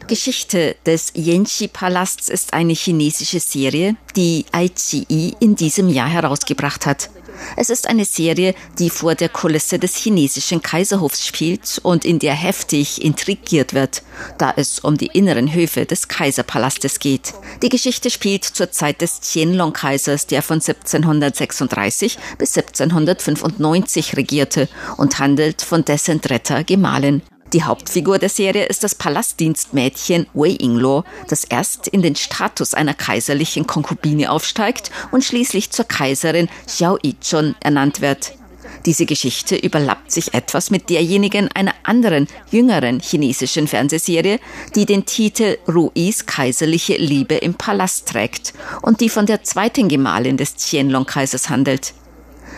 Geschichte 0.07 0.77
des 0.85 1.11
Yenchi-Palasts 1.13 2.29
ist 2.29 2.53
eine 2.53 2.71
chinesische 2.71 3.41
Serie, 3.41 3.97
die 4.15 4.45
iQIYI 4.55 5.35
in 5.41 5.57
diesem 5.57 5.89
Jahr 5.89 6.07
herausgebracht 6.07 6.85
hat. 6.85 7.09
Es 7.57 7.69
ist 7.69 7.89
eine 7.89 8.05
Serie, 8.05 8.55
die 8.79 8.89
vor 8.89 9.15
der 9.15 9.27
Kulisse 9.27 9.77
des 9.77 9.97
chinesischen 9.97 10.61
Kaiserhofs 10.61 11.25
spielt 11.27 11.81
und 11.83 12.05
in 12.05 12.19
der 12.19 12.33
heftig 12.33 13.03
intrigiert 13.03 13.73
wird, 13.73 14.03
da 14.37 14.53
es 14.55 14.79
um 14.79 14.97
die 14.97 15.07
inneren 15.07 15.53
Höfe 15.53 15.85
des 15.85 16.07
Kaiserpalastes 16.07 16.99
geht. 16.99 17.33
Die 17.61 17.69
Geschichte 17.69 18.09
spielt 18.09 18.45
zur 18.45 18.71
Zeit 18.71 19.01
des 19.01 19.19
Qianlong-Kaisers, 19.19 20.27
der 20.27 20.43
von 20.43 20.61
1736 20.61 22.17
bis 22.37 22.55
1795 22.57 24.15
regierte 24.15 24.69
und 24.95 25.19
handelt 25.19 25.61
von 25.61 25.83
dessen 25.83 26.21
dritter 26.21 26.63
Gemahlin. 26.63 27.21
Die 27.53 27.63
Hauptfigur 27.63 28.17
der 28.17 28.29
Serie 28.29 28.65
ist 28.65 28.83
das 28.83 28.95
Palastdienstmädchen 28.95 30.25
Wei 30.33 30.57
Yingluo, 30.59 31.03
das 31.29 31.43
erst 31.43 31.87
in 31.87 32.01
den 32.01 32.15
Status 32.15 32.73
einer 32.73 32.95
kaiserlichen 32.95 33.67
Konkubine 33.67 34.31
aufsteigt 34.31 34.89
und 35.11 35.23
schließlich 35.23 35.69
zur 35.69 35.85
Kaiserin 35.85 36.49
Xiao 36.65 36.97
Yichun 37.03 37.53
ernannt 37.59 38.01
wird. 38.01 38.33
Diese 38.87 39.05
Geschichte 39.05 39.55
überlappt 39.55 40.11
sich 40.11 40.33
etwas 40.33 40.71
mit 40.71 40.89
derjenigen 40.89 41.47
einer 41.53 41.75
anderen, 41.83 42.27
jüngeren 42.49 42.99
chinesischen 42.99 43.67
Fernsehserie, 43.67 44.39
die 44.75 44.87
den 44.87 45.05
Titel 45.05 45.57
Ruis 45.67 46.25
kaiserliche 46.25 46.95
Liebe 46.95 47.35
im 47.35 47.53
Palast 47.53 48.07
trägt 48.09 48.53
und 48.81 48.99
die 48.99 49.09
von 49.09 49.27
der 49.27 49.43
zweiten 49.43 49.89
Gemahlin 49.89 50.37
des 50.37 50.55
Qianlong-Kaisers 50.57 51.49
handelt. 51.49 51.93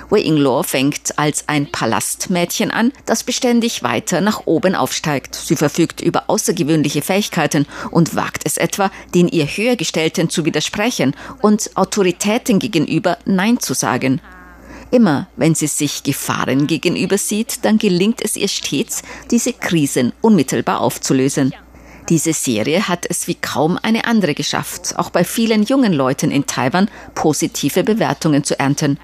Wei 0.10 0.20
Yingluo 0.20 0.64
fängt 0.64 1.18
als 1.18 1.48
ein 1.48 1.72
Palastmädchen 1.72 2.72
an, 2.72 2.92
das 3.06 3.24
beständig 3.24 3.82
weiter 3.82 4.22
nach 4.22 4.46
oben 4.46 4.76
aufsteigt. 4.76 5.36
Sie 5.36 5.56
verfügt 5.56 6.02
über 6.02 6.26
außergewöhnliche 6.28 7.02
Fähigkeiten 7.02 7.66
und 7.90 8.16
wagt 8.16 8.44
es 8.46 8.58
etwa, 8.58 8.92
den 9.14 9.28
ihr 9.28 9.46
Höhergestellten 9.46 10.30
zu 10.30 10.46
widersprechen 10.46 11.16
und 11.42 11.72
Autoritäten 11.76 12.60
gegenüber 12.60 13.18
Nein 13.26 13.60
zu 13.60 13.74
sagen. 13.74 14.22
Immer 14.92 15.28
wenn 15.36 15.56
sie 15.56 15.68
sich 15.68 16.04
Gefahren 16.04 16.68
gegenüber 16.68 17.18
sieht, 17.18 17.66
dann 17.66 17.80
gelingt 17.80 18.22
es 18.22 18.36
ihr 18.36 18.48
stets, 18.48 19.02
diese 19.32 19.54
Krisen 19.54 20.14
unmittelbar 20.22 20.82
aufzulösen. 20.82 21.54
Diese 22.10 22.34
Serie 22.34 22.88
hat 22.88 23.08
es 23.10 23.28
wie 23.28 23.34
kaum 23.34 23.80
eine 23.82 24.06
andere 24.06 24.36
geschafft, 24.36 24.94
auch 24.98 25.10
bei 25.10 25.24
vielen 25.24 25.64
jungen 25.64 25.92
Leuten 25.92 26.30
in 26.30 26.46
Taiwan 26.46 26.90
positive 27.16 27.84
Bewertungen 27.84 28.44
zu 28.44 28.60
ernten. 28.60 29.00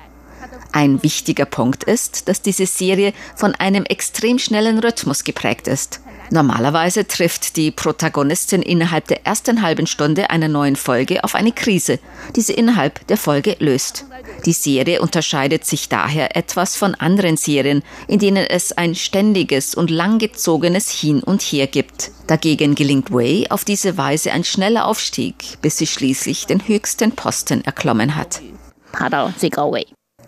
Ein 0.71 1.03
wichtiger 1.03 1.45
Punkt 1.45 1.83
ist, 1.83 2.27
dass 2.27 2.41
diese 2.41 2.65
Serie 2.65 3.13
von 3.35 3.55
einem 3.55 3.83
extrem 3.83 4.39
schnellen 4.39 4.79
Rhythmus 4.79 5.23
geprägt 5.23 5.67
ist. 5.67 5.99
Normalerweise 6.31 7.05
trifft 7.05 7.57
die 7.57 7.71
Protagonistin 7.71 8.61
innerhalb 8.61 9.07
der 9.07 9.25
ersten 9.25 9.61
halben 9.61 9.85
Stunde 9.85 10.29
einer 10.29 10.47
neuen 10.47 10.77
Folge 10.77 11.25
auf 11.25 11.35
eine 11.35 11.51
Krise, 11.51 11.99
die 12.37 12.41
sie 12.41 12.53
innerhalb 12.53 13.05
der 13.07 13.17
Folge 13.17 13.57
löst. 13.59 14.05
Die 14.45 14.53
Serie 14.53 15.01
unterscheidet 15.01 15.65
sich 15.65 15.89
daher 15.89 16.37
etwas 16.37 16.77
von 16.77 16.95
anderen 16.95 17.35
Serien, 17.35 17.83
in 18.07 18.19
denen 18.19 18.45
es 18.45 18.71
ein 18.71 18.95
ständiges 18.95 19.75
und 19.75 19.89
langgezogenes 19.91 20.89
Hin 20.89 21.21
und 21.21 21.41
Her 21.41 21.67
gibt. 21.67 22.11
Dagegen 22.27 22.75
gelingt 22.75 23.11
Wei 23.11 23.45
auf 23.49 23.65
diese 23.65 23.97
Weise 23.97 24.31
ein 24.31 24.45
schneller 24.45 24.85
Aufstieg, 24.85 25.57
bis 25.61 25.77
sie 25.77 25.87
schließlich 25.87 26.45
den 26.45 26.65
höchsten 26.65 27.11
Posten 27.11 27.65
erklommen 27.65 28.15
hat. 28.15 28.41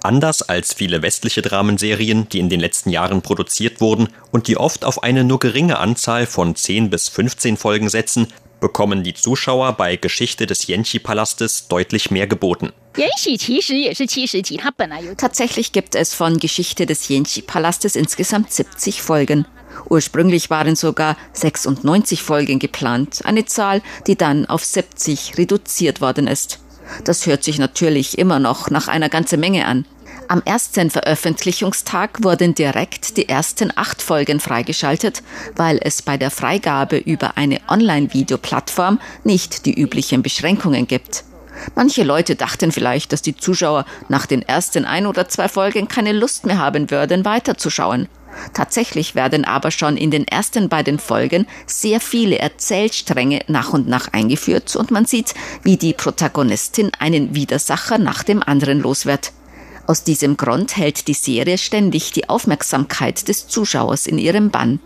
Anders 0.04 0.42
als 0.42 0.74
viele 0.74 1.02
westliche 1.02 1.42
Dramenserien, 1.42 2.28
die 2.28 2.40
in 2.40 2.50
den 2.50 2.60
letzten 2.60 2.90
Jahren 2.90 3.22
produziert 3.22 3.80
wurden 3.80 4.10
und 4.32 4.50
die 4.50 4.58
oft 4.58 4.84
auf 4.84 5.02
eine 5.02 5.24
nur 5.24 5.40
geringe 5.40 5.80
Anzahl 5.80 6.26
von 6.26 6.58
10 6.58 6.90
bis 6.90 7.08
15 7.08 7.56
Folgen 7.56 7.88
setzen, 7.88 8.28
bekommen 8.60 9.04
die 9.04 9.14
Zuschauer 9.14 9.74
bei 9.74 9.96
Geschichte 9.96 10.46
des 10.46 10.68
Yenchi-Palastes 10.68 11.70
deutlich 11.70 12.12
mehr 12.12 12.28
geboten. 12.28 12.74
Tatsächlich 15.16 15.72
gibt 15.72 15.96
es 15.96 16.14
von 16.14 16.38
Geschichte 16.38 16.86
des 16.86 17.08
Yenchi-Palastes 17.08 17.96
insgesamt 17.96 18.52
70 18.52 19.02
Folgen. 19.02 19.46
Ursprünglich 19.90 20.50
waren 20.50 20.76
sogar 20.76 21.16
96 21.32 22.22
Folgen 22.22 22.60
geplant, 22.60 23.22
eine 23.24 23.46
Zahl, 23.46 23.82
die 24.06 24.18
dann 24.18 24.48
auf 24.48 24.66
70 24.66 25.38
reduziert 25.38 26.02
worden 26.02 26.28
ist. 26.28 26.60
Das 27.06 27.26
hört 27.26 27.44
sich 27.44 27.58
natürlich 27.58 28.18
immer 28.18 28.40
noch 28.40 28.70
nach 28.70 28.88
einer 28.88 29.10
ganzen 29.10 29.40
Menge 29.40 29.66
an. 29.66 29.86
Am 30.34 30.42
ersten 30.46 30.90
Veröffentlichungstag 30.90 32.24
wurden 32.24 32.56
direkt 32.56 33.18
die 33.18 33.30
ersten 33.30 33.72
acht 33.76 34.02
Folgen 34.02 34.40
freigeschaltet, 34.40 35.22
weil 35.56 35.80
es 35.80 36.02
bei 36.02 36.18
der 36.18 36.32
Freigabe 36.32 36.98
über 36.98 37.38
eine 37.38 37.60
Online-Videoplattform 37.68 39.00
nicht 39.24 39.68
die 39.68 39.80
üblichen 39.80 40.24
Beschränkungen 40.24 40.88
gibt. 40.88 41.24
Manche 41.76 42.02
Leute 42.02 42.36
dachten 42.36 42.72
vielleicht, 42.72 43.14
dass 43.14 43.22
die 43.22 43.38
Zuschauer 43.38 43.86
nach 44.10 44.26
den 44.26 44.42
ersten 44.42 44.86
ein 44.86 45.06
oder 45.06 45.30
zwei 45.30 45.48
Folgen 45.48 45.88
keine 45.88 46.14
Lust 46.14 46.48
mehr 46.48 46.58
haben 46.58 46.90
würden, 46.90 47.26
weiterzuschauen. 47.26 48.10
Tatsächlich 48.56 49.14
werden 49.14 49.46
aber 49.46 49.70
schon 49.70 49.98
in 49.98 50.10
den 50.10 50.28
ersten 50.28 50.68
beiden 50.68 50.98
Folgen 50.98 51.46
sehr 51.68 52.00
viele 52.00 52.40
Erzählstränge 52.40 53.42
nach 53.50 53.72
und 53.72 53.88
nach 53.88 54.12
eingeführt 54.14 54.76
und 54.78 54.90
man 54.90 55.06
sieht, 55.06 55.36
wie 55.62 55.78
die 55.78 55.94
Protagonistin 55.94 56.90
einen 56.98 57.36
Widersacher 57.36 58.00
nach 58.00 58.24
dem 58.24 58.42
anderen 58.42 58.80
los 58.80 59.06
wird. 59.06 59.32
Aus 59.86 60.04
diesem 60.04 60.38
Grund 60.38 60.78
hält 60.78 61.08
die 61.08 61.14
Serie 61.14 61.58
ständig 61.58 62.12
die 62.12 62.30
Aufmerksamkeit 62.30 63.28
des 63.28 63.48
Zuschauers 63.48 64.08
in 64.08 64.18
ihrem 64.18 64.50
Bann. 64.50 64.80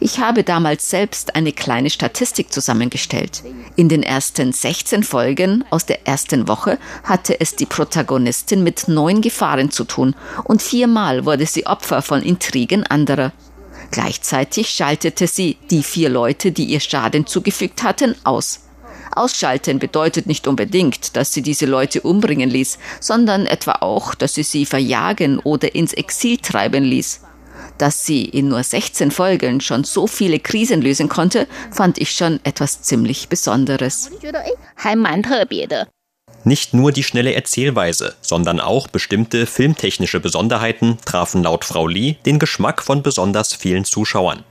Ich 0.00 0.18
habe 0.18 0.44
damals 0.44 0.88
selbst 0.88 1.34
eine 1.34 1.52
kleine 1.52 1.90
Statistik 1.90 2.52
zusammengestellt. 2.52 3.42
In 3.76 3.88
den 3.88 4.02
ersten 4.02 4.52
16 4.52 5.02
Folgen 5.02 5.64
aus 5.70 5.86
der 5.86 6.06
ersten 6.06 6.48
Woche 6.48 6.78
hatte 7.04 7.40
es 7.40 7.56
die 7.56 7.66
Protagonistin 7.66 8.62
mit 8.62 8.88
neun 8.88 9.20
Gefahren 9.20 9.70
zu 9.70 9.84
tun 9.84 10.14
und 10.44 10.62
viermal 10.62 11.24
wurde 11.24 11.46
sie 11.46 11.66
Opfer 11.66 12.02
von 12.02 12.22
Intrigen 12.22 12.84
anderer. 12.84 13.32
Gleichzeitig 13.90 14.70
schaltete 14.70 15.26
sie 15.26 15.58
die 15.70 15.82
vier 15.82 16.08
Leute, 16.08 16.52
die 16.52 16.64
ihr 16.64 16.80
Schaden 16.80 17.26
zugefügt 17.26 17.82
hatten, 17.82 18.14
aus. 18.24 18.60
Ausschalten 19.16 19.78
bedeutet 19.78 20.26
nicht 20.26 20.46
unbedingt, 20.46 21.16
dass 21.16 21.32
sie 21.32 21.42
diese 21.42 21.66
Leute 21.66 22.00
umbringen 22.00 22.50
ließ, 22.50 22.78
sondern 23.00 23.46
etwa 23.46 23.72
auch, 23.80 24.14
dass 24.14 24.34
sie 24.34 24.42
sie 24.42 24.66
verjagen 24.66 25.38
oder 25.38 25.74
ins 25.74 25.92
Exil 25.92 26.38
treiben 26.38 26.84
ließ. 26.84 27.20
Dass 27.78 28.06
sie 28.06 28.24
in 28.24 28.48
nur 28.48 28.62
16 28.62 29.10
Folgen 29.10 29.60
schon 29.60 29.84
so 29.84 30.06
viele 30.06 30.38
Krisen 30.38 30.80
lösen 30.80 31.08
konnte, 31.08 31.48
fand 31.70 31.98
ich 31.98 32.12
schon 32.12 32.40
etwas 32.44 32.82
ziemlich 32.82 33.28
Besonderes. 33.28 34.10
Nicht 36.44 36.74
nur 36.74 36.92
die 36.92 37.02
schnelle 37.02 37.34
Erzählweise, 37.34 38.16
sondern 38.20 38.60
auch 38.60 38.86
bestimmte 38.86 39.46
filmtechnische 39.46 40.20
Besonderheiten 40.20 40.98
trafen 41.04 41.42
laut 41.42 41.64
Frau 41.64 41.86
Lee 41.86 42.16
den 42.26 42.38
Geschmack 42.38 42.82
von 42.82 43.02
besonders 43.02 43.54
vielen 43.54 43.84
Zuschauern. 43.84 44.44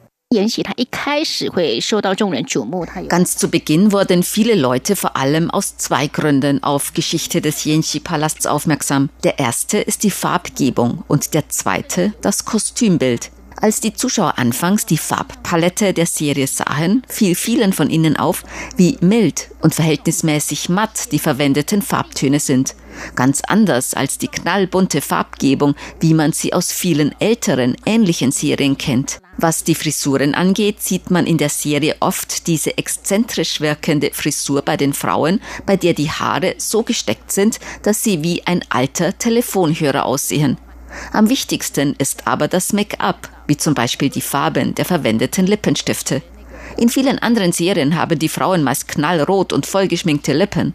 Ganz 3.09 3.37
zu 3.37 3.49
Beginn 3.49 3.91
wurden 3.91 4.23
viele 4.23 4.55
Leute 4.55 4.95
vor 4.95 5.15
allem 5.15 5.51
aus 5.51 5.77
zwei 5.77 6.07
Gründen 6.07 6.63
auf 6.63 6.93
Geschichte 6.93 7.41
des 7.41 7.65
Yenshi-Palasts 7.65 8.45
aufmerksam. 8.45 9.09
Der 9.23 9.39
erste 9.39 9.77
ist 9.79 10.03
die 10.03 10.11
Farbgebung 10.11 11.03
und 11.07 11.33
der 11.33 11.49
zweite 11.49 12.13
das 12.21 12.45
Kostümbild. 12.45 13.32
Als 13.63 13.79
die 13.79 13.93
Zuschauer 13.93 14.37
anfangs 14.39 14.85
die 14.85 14.97
Farbpalette 14.97 15.93
der 15.93 16.05
Serie 16.05 16.47
sahen, 16.47 17.01
fiel 17.07 17.33
vielen 17.33 17.71
von 17.71 17.89
ihnen 17.89 18.17
auf, 18.17 18.43
wie 18.75 18.97
mild 18.99 19.51
und 19.61 19.73
verhältnismäßig 19.73 20.67
matt 20.67 21.13
die 21.13 21.19
verwendeten 21.19 21.81
Farbtöne 21.81 22.41
sind. 22.41 22.75
Ganz 23.15 23.41
anders 23.47 23.93
als 23.93 24.17
die 24.17 24.27
knallbunte 24.27 24.99
Farbgebung, 24.99 25.75
wie 26.01 26.13
man 26.13 26.33
sie 26.33 26.51
aus 26.51 26.73
vielen 26.73 27.15
älteren, 27.21 27.77
ähnlichen 27.85 28.33
Serien 28.33 28.77
kennt. 28.77 29.21
Was 29.37 29.63
die 29.63 29.75
Frisuren 29.75 30.35
angeht, 30.35 30.81
sieht 30.81 31.09
man 31.09 31.25
in 31.25 31.37
der 31.37 31.47
Serie 31.47 31.95
oft 32.01 32.47
diese 32.47 32.77
exzentrisch 32.77 33.61
wirkende 33.61 34.11
Frisur 34.11 34.61
bei 34.61 34.75
den 34.75 34.91
Frauen, 34.91 35.39
bei 35.65 35.77
der 35.77 35.93
die 35.93 36.11
Haare 36.11 36.55
so 36.57 36.83
gesteckt 36.83 37.31
sind, 37.31 37.61
dass 37.83 38.03
sie 38.03 38.23
wie 38.23 38.45
ein 38.45 38.65
alter 38.67 39.17
Telefonhörer 39.17 40.05
aussehen. 40.05 40.57
Am 41.11 41.29
wichtigsten 41.29 41.95
ist 41.97 42.27
aber 42.27 42.47
das 42.47 42.73
Make-up, 42.73 43.29
wie 43.47 43.57
zum 43.57 43.73
Beispiel 43.73 44.09
die 44.09 44.21
Farben 44.21 44.75
der 44.75 44.85
verwendeten 44.85 45.47
Lippenstifte. 45.47 46.21
In 46.77 46.89
vielen 46.89 47.19
anderen 47.19 47.51
Serien 47.51 47.95
haben 47.95 48.17
die 48.17 48.29
Frauen 48.29 48.63
meist 48.63 48.87
knallrot 48.87 49.53
und 49.53 49.65
vollgeschminkte 49.65 50.33
Lippen. 50.33 50.73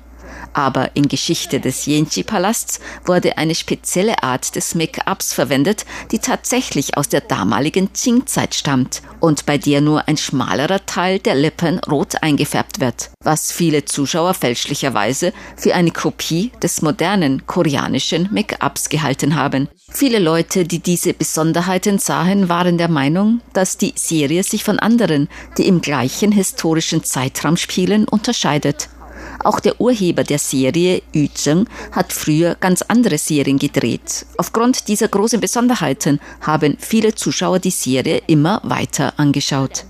Aber 0.52 0.96
in 0.96 1.08
Geschichte 1.08 1.60
des 1.60 1.86
Yenchi-Palasts 1.86 2.80
wurde 3.04 3.38
eine 3.38 3.54
spezielle 3.54 4.22
Art 4.22 4.56
des 4.56 4.74
Make-ups 4.74 5.32
verwendet, 5.32 5.84
die 6.10 6.18
tatsächlich 6.18 6.96
aus 6.96 7.08
der 7.08 7.20
damaligen 7.20 7.92
Qing-Zeit 7.92 8.54
stammt 8.54 9.02
und 9.20 9.46
bei 9.46 9.58
der 9.58 9.80
nur 9.80 10.08
ein 10.08 10.16
schmalerer 10.16 10.84
Teil 10.86 11.18
der 11.18 11.34
Lippen 11.34 11.78
rot 11.80 12.22
eingefärbt 12.22 12.80
wird, 12.80 13.10
was 13.22 13.52
viele 13.52 13.84
Zuschauer 13.84 14.34
fälschlicherweise 14.34 15.32
für 15.56 15.74
eine 15.74 15.90
Kopie 15.90 16.52
des 16.62 16.82
modernen 16.82 17.46
koreanischen 17.46 18.28
Make-ups 18.32 18.88
gehalten 18.88 19.34
haben. 19.34 19.68
Viele 19.90 20.18
Leute, 20.18 20.64
die 20.64 20.80
diese 20.80 21.14
Besonderheiten 21.14 21.98
sahen, 21.98 22.48
waren 22.48 22.78
der 22.78 22.88
Meinung, 22.88 23.40
dass 23.52 23.78
die 23.78 23.94
Serie 23.96 24.42
sich 24.42 24.64
von 24.64 24.78
anderen, 24.78 25.28
die 25.56 25.66
im 25.66 25.80
gleichen 25.80 26.32
historischen 26.32 27.04
Zeitraum 27.04 27.56
spielen, 27.56 28.06
unterscheidet. 28.06 28.88
Auch 29.44 29.60
der 29.60 29.80
Urheber 29.80 30.24
der 30.24 30.38
Serie, 30.38 31.02
Yu 31.12 31.28
Zheng, 31.32 31.66
hat 31.92 32.12
früher 32.12 32.56
ganz 32.56 32.82
andere 32.82 33.18
Serien 33.18 33.58
gedreht. 33.58 34.26
Aufgrund 34.36 34.88
dieser 34.88 35.08
großen 35.08 35.40
Besonderheiten 35.40 36.20
haben 36.40 36.76
viele 36.78 37.14
Zuschauer 37.14 37.58
die 37.58 37.70
Serie 37.70 38.22
immer 38.26 38.60
weiter 38.64 39.12
angeschaut. 39.16 39.84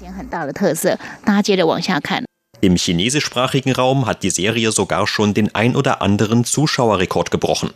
Im 2.61 2.76
chinesischsprachigen 2.76 3.73
Raum 3.73 4.07
hat 4.07 4.23
die 4.23 4.31
Serie 4.31 4.73
sogar 4.73 5.07
schon 5.07 5.33
den 5.33 5.55
ein 5.55 5.76
oder 5.76 6.02
anderen 6.02 6.45
Zuschauerrekord 6.45 7.31
gebrochen. 7.31 7.71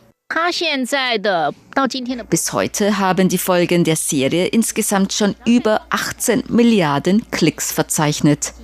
Bis 2.31 2.53
heute 2.53 2.99
haben 2.99 3.29
die 3.29 3.39
Folgen 3.39 3.85
der 3.85 3.97
Serie 3.97 4.47
insgesamt 4.47 5.13
schon 5.13 5.35
über 5.47 5.83
18 5.91 6.45
Milliarden 6.49 7.31
Klicks 7.31 7.71
verzeichnet. 7.71 8.55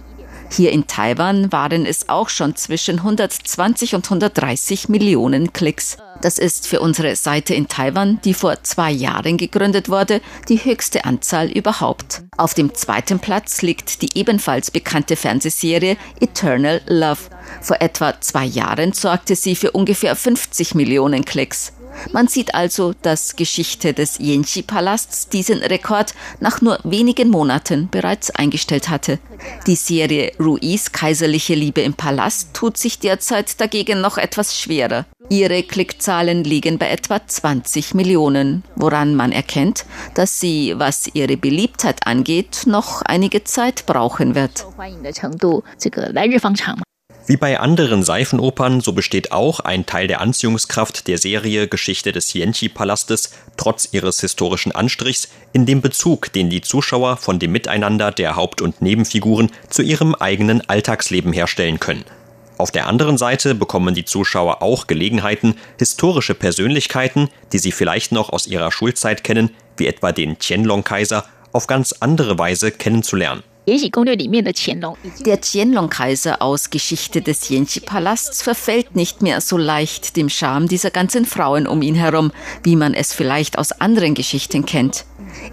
Hier 0.51 0.73
in 0.73 0.87
Taiwan 0.87 1.53
waren 1.53 1.85
es 1.87 2.09
auch 2.09 2.29
schon 2.29 2.57
zwischen 2.57 2.99
120 2.99 3.95
und 3.95 4.05
130 4.07 4.89
Millionen 4.89 5.53
Klicks. 5.53 5.99
Das 6.21 6.39
ist 6.39 6.67
für 6.67 6.81
unsere 6.81 7.15
Seite 7.15 7.55
in 7.55 7.69
Taiwan, 7.69 8.21
die 8.25 8.35
vor 8.35 8.63
zwei 8.65 8.91
Jahren 8.91 9.37
gegründet 9.37 9.89
wurde, 9.89 10.21
die 10.49 10.57
höchste 10.57 11.05
Anzahl 11.05 11.49
überhaupt. 11.49 12.23
Auf 12.37 12.55
dem 12.55 12.75
zweiten 12.75 13.21
Platz 13.21 13.63
liegt 13.63 14.03
die 14.03 14.19
ebenfalls 14.19 14.71
bekannte 14.71 15.15
Fernsehserie 15.15 15.97
Eternal 16.21 16.81
Love. 16.87 17.21
Vor 17.61 17.81
etwa 17.81 18.21
zwei 18.21 18.45
Jahren 18.45 18.93
sorgte 18.93 19.37
sie 19.37 19.55
für 19.55 19.71
ungefähr 19.71 20.17
50 20.17 20.75
Millionen 20.75 21.25
Klicks. 21.25 21.73
Man 22.13 22.29
sieht 22.29 22.55
also, 22.55 22.95
dass 23.03 23.37
Geschichte 23.37 23.93
des 23.95 24.19
Yenchi-Palasts 24.19 25.29
diesen 25.29 25.59
Rekord 25.59 26.15
nach 26.41 26.61
nur 26.61 26.79
wenigen 26.85 27.31
Monaten 27.31 27.89
bereits 27.91 28.31
eingestellt 28.31 28.89
hatte. 28.89 29.19
Die 29.67 29.77
Serie 29.77 30.33
Ruiz 30.41 30.93
Kaiserliche 30.93 31.55
Liebe 31.55 31.81
im 31.83 31.95
Palast 31.95 32.55
tut 32.55 32.77
sich 32.77 32.99
derzeit 32.99 33.61
dagegen 33.61 34.01
noch 34.01 34.19
etwas 34.19 34.59
schwerer. 34.59 35.07
Ihre 35.31 35.63
Klickzahlen 35.63 36.43
liegen 36.43 36.79
bei 36.79 36.89
etwa 36.89 37.21
20 37.27 37.95
Millionen, 37.95 38.65
woran 38.77 39.15
man 39.15 39.31
erkennt, 39.31 39.85
dass 40.15 40.41
sie, 40.41 40.75
was 40.77 41.11
ihre 41.13 41.37
Beliebtheit 41.37 42.07
angeht, 42.07 42.63
noch 42.67 43.03
einige 43.03 43.45
Zeit 43.45 43.85
brauchen 43.87 44.35
wird. 44.35 44.67
Wie 47.29 47.37
bei 47.37 47.61
anderen 47.61 48.03
Seifenopern, 48.03 48.81
so 48.81 48.95
besteht 48.95 49.33
auch 49.33 49.61
ein 49.61 49.85
Teil 49.85 50.07
der 50.07 50.23
Anziehungskraft 50.23 51.07
der 51.09 51.19
Serie 51.19 51.69
Geschichte 51.69 52.11
des 52.11 52.33
Yenchi-Palastes 52.33 53.33
trotz 53.59 53.91
ihres 53.93 54.23
historischen 54.23 54.73
Anstrichs 54.73 55.29
in 55.53 55.67
dem 55.67 55.83
Bezug, 55.83 56.33
den 56.33 56.49
die 56.49 56.63
Zuschauer 56.63 57.19
von 57.19 57.39
dem 57.39 57.53
Miteinander 57.53 58.13
der 58.13 58.35
Haupt- 58.35 58.63
und 58.63 58.81
Nebenfiguren 58.81 59.51
zu 59.69 59.83
ihrem 59.83 60.15
eigenen 60.15 60.67
Alltagsleben 60.71 61.35
herstellen 61.35 61.79
können. 61.79 62.07
Auf 62.57 62.71
der 62.71 62.87
anderen 62.87 63.19
Seite 63.19 63.55
bekommen 63.55 63.95
die 63.95 64.07
Zuschauer 64.07 64.63
auch 64.63 64.87
Gelegenheiten, 64.87 65.57
historische 65.79 66.35
Persönlichkeiten, 66.35 67.29
die 67.53 67.59
sie 67.59 67.73
vielleicht 67.73 68.11
noch 68.11 68.31
aus 68.31 68.47
ihrer 68.47 68.73
Schulzeit 68.73 69.23
kennen, 69.23 69.51
wie 69.77 69.87
etwa 69.87 70.13
den 70.13 70.39
Qianlong-Kaiser, 70.39 71.27
auf 71.53 71.67
ganz 71.67 71.95
andere 72.01 72.39
Weise 72.39 72.71
kennenzulernen. 72.71 73.43
Der 75.27 75.37
Qianlong-Kaiser 75.37 76.41
aus 76.41 76.71
Geschichte 76.71 77.21
des 77.21 77.51
Yenchi-Palasts 77.51 78.41
verfällt 78.41 78.97
nicht 78.97 79.21
mehr 79.21 79.43
so 79.43 79.59
leicht 79.59 80.17
dem 80.17 80.31
Charme 80.31 80.69
dieser 80.69 80.91
ganzen 80.91 81.27
Frauen 81.27 81.67
um 81.67 81.83
ihn 81.83 81.95
herum, 81.95 82.33
wie 82.63 82.77
man 82.77 82.95
es 82.95 83.13
vielleicht 83.13 83.59
aus 83.59 83.73
anderen 83.73 84.15
Geschichten 84.15 84.65
kennt. 84.65 85.05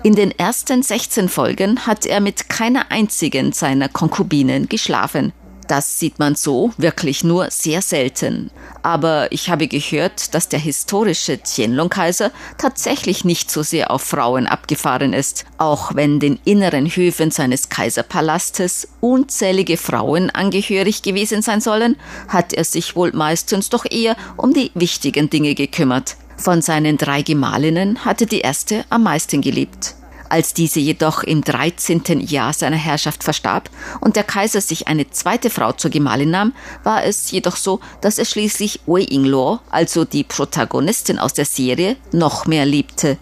In 0.03 0.15
den 0.15 0.31
ersten 0.31 0.81
16 0.81 1.27
Folgen 1.27 1.85
hat 1.85 2.05
er 2.05 2.21
mit 2.21 2.47
keiner 2.47 2.89
einzigen 2.89 3.51
seiner 3.51 3.89
Konkubinen 3.89 4.69
geschlafen. 4.69 5.33
Das 5.67 5.99
sieht 5.99 6.19
man 6.19 6.35
so 6.35 6.71
wirklich 6.77 7.23
nur 7.23 7.49
sehr 7.49 7.81
selten. 7.81 8.51
Aber 8.83 9.31
ich 9.31 9.49
habe 9.49 9.67
gehört, 9.67 10.35
dass 10.35 10.47
der 10.47 10.59
historische 10.59 11.37
Qianlong-Kaiser 11.37 12.31
tatsächlich 12.57 13.25
nicht 13.25 13.49
so 13.49 13.63
sehr 13.63 13.89
auf 13.89 14.03
Frauen 14.03 14.45
abgefahren 14.45 15.13
ist. 15.13 15.45
Auch 15.57 15.95
wenn 15.95 16.19
den 16.19 16.39
inneren 16.45 16.87
Höfen 16.87 17.31
seines 17.31 17.69
Kaiserpalastes 17.69 18.87
unzählige 19.01 19.77
Frauen 19.77 20.29
angehörig 20.29 21.01
gewesen 21.01 21.41
sein 21.41 21.61
sollen, 21.61 21.95
hat 22.27 22.53
er 22.53 22.63
sich 22.63 22.95
wohl 22.95 23.11
meistens 23.13 23.69
doch 23.69 23.85
eher 23.89 24.15
um 24.37 24.53
die 24.53 24.71
wichtigen 24.75 25.29
Dinge 25.29 25.55
gekümmert. 25.55 26.15
Von 26.37 26.61
seinen 26.61 26.97
drei 26.97 27.21
Gemahlinnen 27.21 28.05
hatte 28.05 28.25
die 28.27 28.41
erste 28.41 28.85
am 28.89 29.03
meisten 29.03 29.41
geliebt. 29.41 29.95
Als 30.29 30.53
diese 30.53 30.79
jedoch 30.79 31.23
im 31.23 31.43
13. 31.43 32.19
Jahr 32.19 32.53
seiner 32.53 32.77
Herrschaft 32.77 33.23
verstarb 33.23 33.69
und 34.01 34.15
der 34.15 34.23
Kaiser 34.23 34.61
sich 34.61 34.87
eine 34.87 35.09
zweite 35.09 35.49
Frau 35.49 35.71
zur 35.71 35.91
Gemahlin 35.91 36.31
nahm, 36.31 36.53
war 36.83 37.03
es 37.03 37.31
jedoch 37.31 37.55
so, 37.55 37.79
dass 38.01 38.17
er 38.17 38.25
schließlich 38.25 38.81
Wei 38.85 39.01
Yingluo, 39.01 39.59
also 39.69 40.03
die 40.05 40.23
Protagonistin 40.23 41.19
aus 41.19 41.33
der 41.33 41.45
Serie, 41.45 41.95
noch 42.11 42.45
mehr 42.47 42.65
liebte. 42.65 43.17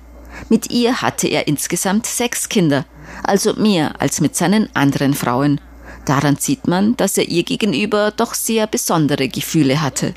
Mit 0.49 0.71
ihr 0.71 1.01
hatte 1.01 1.27
er 1.27 1.47
insgesamt 1.47 2.05
sechs 2.05 2.49
Kinder, 2.49 2.85
also 3.23 3.53
mehr 3.53 3.99
als 3.99 4.21
mit 4.21 4.35
seinen 4.35 4.73
anderen 4.75 5.13
Frauen. 5.13 5.59
Daran 6.05 6.37
sieht 6.37 6.67
man, 6.67 6.97
dass 6.97 7.17
er 7.17 7.27
ihr 7.29 7.43
gegenüber 7.43 8.11
doch 8.11 8.33
sehr 8.33 8.67
besondere 8.67 9.29
Gefühle 9.29 9.81
hatte. 9.81 10.13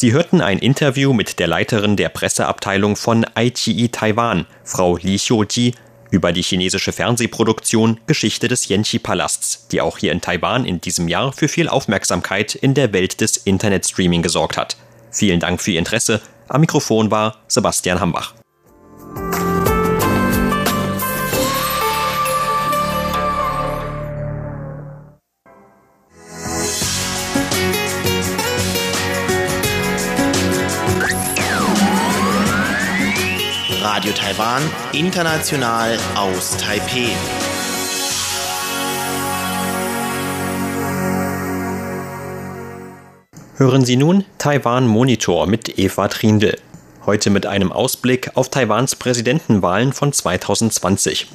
Sie 0.00 0.12
hörten 0.12 0.40
ein 0.40 0.60
Interview 0.60 1.12
mit 1.12 1.40
der 1.40 1.48
Leiterin 1.48 1.96
der 1.96 2.08
Presseabteilung 2.08 2.94
von 2.94 3.26
IGE 3.36 3.88
Taiwan, 3.88 4.46
Frau 4.62 4.96
Li 4.96 5.16
Xiuji, 5.16 5.74
über 6.12 6.32
die 6.32 6.42
chinesische 6.42 6.92
Fernsehproduktion 6.92 7.98
Geschichte 8.06 8.46
des 8.46 8.68
Yenchi-Palasts, 8.68 9.66
die 9.72 9.80
auch 9.80 9.98
hier 9.98 10.12
in 10.12 10.20
Taiwan 10.20 10.64
in 10.64 10.80
diesem 10.80 11.08
Jahr 11.08 11.32
für 11.32 11.48
viel 11.48 11.68
Aufmerksamkeit 11.68 12.54
in 12.54 12.74
der 12.74 12.92
Welt 12.92 13.20
des 13.20 13.38
Internetstreaming 13.38 14.22
gesorgt 14.22 14.56
hat. 14.56 14.76
Vielen 15.10 15.40
Dank 15.40 15.60
für 15.60 15.72
Ihr 15.72 15.80
Interesse. 15.80 16.20
Am 16.46 16.60
Mikrofon 16.60 17.10
war 17.10 17.38
Sebastian 17.48 17.98
Hambach. 17.98 18.37
Taiwan, 34.58 34.70
international 34.92 35.96
aus 36.16 36.56
Taipeh. 36.56 37.10
Hören 43.56 43.84
Sie 43.84 43.96
nun 43.96 44.24
Taiwan 44.38 44.86
Monitor 44.86 45.46
mit 45.46 45.78
Eva 45.78 46.08
Trindl. 46.08 46.58
Heute 47.06 47.30
mit 47.30 47.46
einem 47.46 47.70
Ausblick 47.70 48.32
auf 48.34 48.48
Taiwans 48.48 48.96
Präsidentenwahlen 48.96 49.92
von 49.92 50.12
2020. 50.12 51.28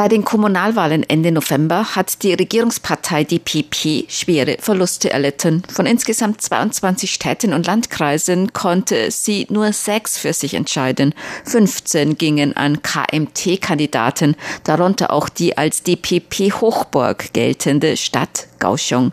Bei 0.00 0.08
den 0.08 0.24
Kommunalwahlen 0.24 1.02
Ende 1.02 1.30
November 1.30 1.94
hat 1.94 2.22
die 2.22 2.32
Regierungspartei 2.32 3.22
DPP 3.22 4.10
schwere 4.10 4.56
Verluste 4.58 5.10
erlitten. 5.10 5.62
Von 5.70 5.84
insgesamt 5.84 6.40
22 6.40 7.12
Städten 7.12 7.52
und 7.52 7.66
Landkreisen 7.66 8.54
konnte 8.54 9.10
sie 9.10 9.46
nur 9.50 9.74
sechs 9.74 10.16
für 10.16 10.32
sich 10.32 10.54
entscheiden. 10.54 11.14
15 11.44 12.16
gingen 12.16 12.56
an 12.56 12.80
KMT-Kandidaten, 12.80 14.36
darunter 14.64 15.12
auch 15.12 15.28
die 15.28 15.58
als 15.58 15.82
DPP-Hochburg 15.82 17.34
geltende 17.34 17.98
Stadt 17.98 18.46
Kaohsiung. 18.58 19.12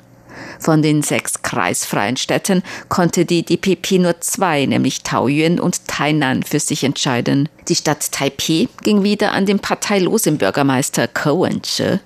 Von 0.59 0.81
den 0.81 1.01
sechs 1.01 1.41
kreisfreien 1.41 2.17
Städten 2.17 2.63
konnte 2.89 3.25
die 3.25 3.43
DPP 3.43 3.99
nur 3.99 4.19
zwei, 4.21 4.65
nämlich 4.65 5.03
Taoyuan 5.03 5.59
und 5.59 5.87
Tainan, 5.87 6.43
für 6.43 6.59
sich 6.59 6.83
entscheiden. 6.83 7.49
Die 7.67 7.75
Stadt 7.75 8.11
Taipei 8.11 8.67
ging 8.83 9.03
wieder 9.03 9.31
an 9.31 9.45
den 9.45 9.59
parteilosen 9.59 10.37
Bürgermeister 10.37 11.07
Ko 11.07 11.43
Wen-che. 11.43 11.99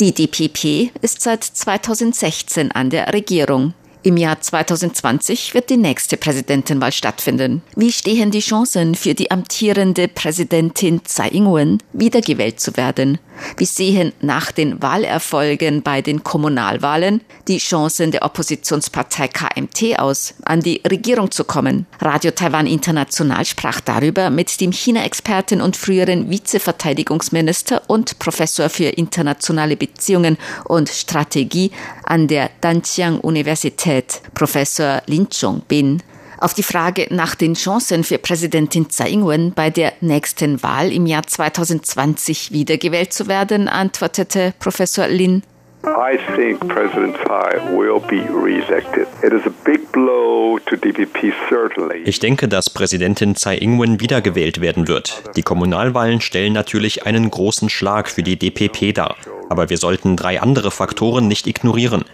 Die 0.00 0.12
DPP 0.12 0.92
ist 1.02 1.22
seit 1.22 1.42
2016 1.42 2.70
an 2.70 2.90
der 2.90 3.12
Regierung. 3.12 3.74
Im 4.08 4.16
Jahr 4.16 4.40
2020 4.40 5.52
wird 5.52 5.68
die 5.68 5.76
nächste 5.76 6.16
Präsidentenwahl 6.16 6.92
stattfinden. 6.92 7.60
Wie 7.76 7.92
stehen 7.92 8.30
die 8.30 8.40
Chancen 8.40 8.94
für 8.94 9.12
die 9.12 9.30
amtierende 9.30 10.08
Präsidentin 10.08 11.04
Tsai 11.04 11.28
Ing-wen, 11.28 11.76
wiedergewählt 11.92 12.58
zu 12.58 12.74
werden? 12.78 13.18
Wie 13.56 13.66
sehen 13.66 14.12
nach 14.20 14.50
den 14.50 14.82
Wahlerfolgen 14.82 15.82
bei 15.82 16.02
den 16.02 16.24
Kommunalwahlen 16.24 17.20
die 17.46 17.58
Chancen 17.58 18.10
der 18.10 18.22
Oppositionspartei 18.22 19.28
KMT 19.28 19.98
aus, 19.98 20.34
an 20.44 20.60
die 20.60 20.80
Regierung 20.90 21.30
zu 21.30 21.44
kommen? 21.44 21.86
Radio 22.00 22.30
Taiwan 22.30 22.66
International 22.66 23.44
sprach 23.44 23.80
darüber 23.80 24.30
mit 24.30 24.60
dem 24.60 24.72
China-Experten 24.72 25.60
und 25.60 25.76
früheren 25.76 26.30
Vizeverteidigungsminister 26.30 27.82
und 27.86 28.18
Professor 28.18 28.68
für 28.68 28.88
internationale 28.88 29.76
Beziehungen 29.76 30.36
und 30.64 30.88
Strategie 30.88 31.70
an 32.08 32.26
der 32.26 32.50
Danjiang 32.60 33.20
Universität, 33.20 34.22
Professor 34.34 35.02
Lin 35.06 35.28
Chong-bin. 35.28 36.02
Auf 36.38 36.54
die 36.54 36.62
Frage 36.62 37.08
nach 37.10 37.34
den 37.34 37.54
Chancen 37.54 38.04
für 38.04 38.18
Präsidentin 38.18 38.88
Tsai 38.88 39.10
Ing-wen 39.10 39.52
bei 39.52 39.70
der 39.70 39.92
nächsten 40.00 40.62
Wahl 40.62 40.92
im 40.92 41.06
Jahr 41.06 41.26
2020 41.26 42.52
wiedergewählt 42.52 43.12
zu 43.12 43.26
werden, 43.26 43.68
antwortete 43.68 44.54
Professor 44.58 45.08
Lin. 45.08 45.42
I 45.84 46.18
think 46.34 46.66
President 46.68 47.16
Tsai 47.24 47.76
will 47.76 48.00
be 48.00 48.20
reelected. 48.28 49.06
It 49.22 49.32
is 49.32 49.46
a 49.46 49.52
big 49.64 49.90
blow 49.92 50.58
to 50.66 50.76
DPP 50.76 51.32
certainly. 51.48 52.02
Ich 52.04 52.18
denke, 52.18 52.48
dass 52.48 52.68
Präsidentin 52.68 53.36
Tsai 53.36 53.58
Ing-wen 53.58 54.00
wiedergewählt 54.00 54.60
werden 54.60 54.88
wird. 54.88 55.22
Die 55.36 55.42
Kommunalwahlen 55.42 56.20
stellen 56.20 56.52
natürlich 56.52 57.06
einen 57.06 57.30
großen 57.30 57.68
Schlag 57.68 58.08
für 58.08 58.24
die 58.24 58.36
DPP 58.36 58.92
dar, 58.92 59.16
aber 59.48 59.70
wir 59.70 59.78
sollten 59.78 60.16
drei 60.16 60.40
andere 60.40 60.72
Faktoren 60.72 61.28
nicht 61.28 61.46
ignorieren. 61.46 62.04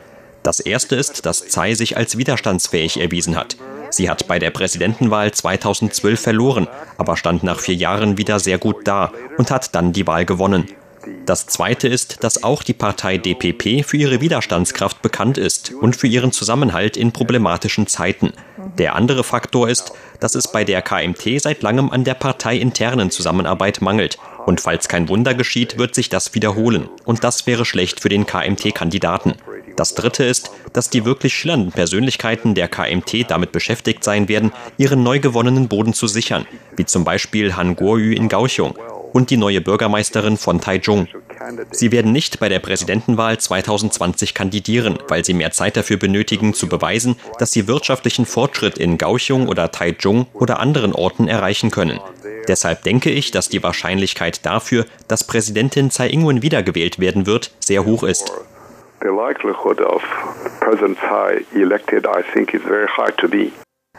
Das 0.43 0.61
erste 0.61 0.95
ist, 0.95 1.25
dass 1.25 1.47
Tsai 1.47 1.73
sich 1.73 1.97
als 1.97 2.19
widerstandsfähig 2.19 3.01
erwiesen 3.01 3.35
hat. 3.35 3.57
Sie 3.89 4.11
hat 4.11 4.29
bei 4.29 4.39
der 4.39 4.51
Präsidentenwahl 4.51 5.33
2012 5.33 6.21
verloren, 6.21 6.69
aber 6.99 7.17
stand 7.17 7.43
nach 7.45 7.61
vier 7.61 7.77
Jahren 7.77 8.19
wieder 8.19 8.41
sehr 8.41 8.59
gut 8.59 8.87
da 8.87 9.11
und 9.39 9.51
hat 9.51 9.75
dann 9.75 9.95
die 9.95 10.07
Wahl 10.07 10.27
gewonnen. 10.27 10.69
Das 11.27 11.47
Zweite 11.47 11.89
ist, 11.89 12.23
dass 12.23 12.43
auch 12.43 12.63
die 12.63 12.73
Partei 12.73 13.19
DPP 13.19 13.85
für 13.85 13.97
ihre 13.97 14.21
Widerstandskraft 14.21 15.03
bekannt 15.03 15.39
ist 15.39 15.73
und 15.73 15.97
für 15.97 16.07
ihren 16.07 16.33
Zusammenhalt 16.33 16.97
in 16.97 17.13
problematischen 17.13 17.87
Zeiten. 17.87 18.33
Der 18.79 18.95
andere 18.95 19.25
Faktor 19.25 19.69
ist, 19.69 19.93
dass 20.21 20.35
es 20.35 20.51
bei 20.51 20.65
der 20.65 20.83
KMT 20.83 21.41
seit 21.41 21.63
langem 21.63 21.91
an 21.91 22.05
der 22.05 22.15
parteiinternen 22.15 23.11
Zusammenarbeit 23.11 23.81
mangelt. 23.81 24.19
Und 24.47 24.61
falls 24.61 24.89
kein 24.89 25.09
Wunder 25.09 25.35
geschieht, 25.35 25.79
wird 25.79 25.95
sich 25.95 26.09
das 26.09 26.35
wiederholen. 26.35 26.89
Und 27.05 27.25
das 27.25 27.47
wäre 27.47 27.65
schlecht 27.65 28.01
für 28.01 28.09
den 28.09 28.27
KMT-Kandidaten. 28.27 29.35
Das 29.77 29.95
Dritte 29.95 30.25
ist, 30.25 30.51
dass 30.73 30.91
die 30.91 31.05
wirklich 31.05 31.35
schillernden 31.35 31.73
Persönlichkeiten 31.73 32.55
der 32.55 32.69
KMT 32.69 33.31
damit 33.31 33.53
beschäftigt 33.53 34.05
sein 34.05 34.29
werden, 34.29 34.53
ihren 34.77 35.03
neu 35.03 35.19
gewonnenen 35.19 35.69
Boden 35.69 35.95
zu 35.95 36.07
sichern, 36.07 36.47
wie 36.77 36.85
zum 36.85 37.05
Beispiel 37.05 37.57
Han 37.57 37.75
Guoyu 37.75 38.15
in 38.15 38.29
Kaohsiung 38.29 38.77
und 39.15 39.31
die 39.31 39.39
neue 39.39 39.63
Bürgermeisterin 39.63 40.37
von 40.37 40.61
Taichung. 40.61 41.09
Sie 41.71 41.93
werden 41.93 42.13
nicht 42.13 42.41
bei 42.41 42.51
der 42.51 42.59
Präsidentenwahl 42.59 43.39
2020 43.39 44.35
kandidieren, 44.35 44.99
weil 45.09 45.25
sie 45.25 45.33
mehr 45.33 45.53
Zeit 45.53 45.79
dafür 45.79 45.97
benötigen, 45.97 46.53
zu 46.53 46.69
beweisen, 46.69 47.17
dass 47.39 47.53
sie 47.53 47.67
wirtschaftlichen 47.67 48.27
Fortschritt 48.27 48.77
in 48.77 48.99
Kaohsiung 48.99 49.49
oder 49.49 49.71
Taichung 49.71 50.27
oder 50.35 50.59
anderen 50.59 50.93
Orten 50.93 51.29
erreichen 51.29 51.71
können. 51.71 52.01
Deshalb 52.49 52.83
denke 52.83 53.11
ich, 53.11 53.31
dass 53.31 53.49
die 53.49 53.63
Wahrscheinlichkeit 53.63 54.45
dafür, 54.45 54.85
dass 55.09 55.25
Präsidentin 55.25 55.91
Tsai 55.91 56.09
Ing-wen 56.09 56.43
wiedergewählt 56.43 56.99
werden 56.99 57.25
wird, 57.27 57.53
sehr 57.61 57.87
hoch 57.87 58.03
ist 58.03 58.31
the 59.05 59.13
likelihood 59.13 59.81
of 59.81 60.03
President 60.61 60.97
Tsai 60.97 61.45
elected, 61.55 62.07
I 62.07 62.23
think, 62.23 62.55
is 62.55 62.63
very 62.63 62.89
hard 62.89 63.19
to 63.19 63.29
be. 63.29 63.53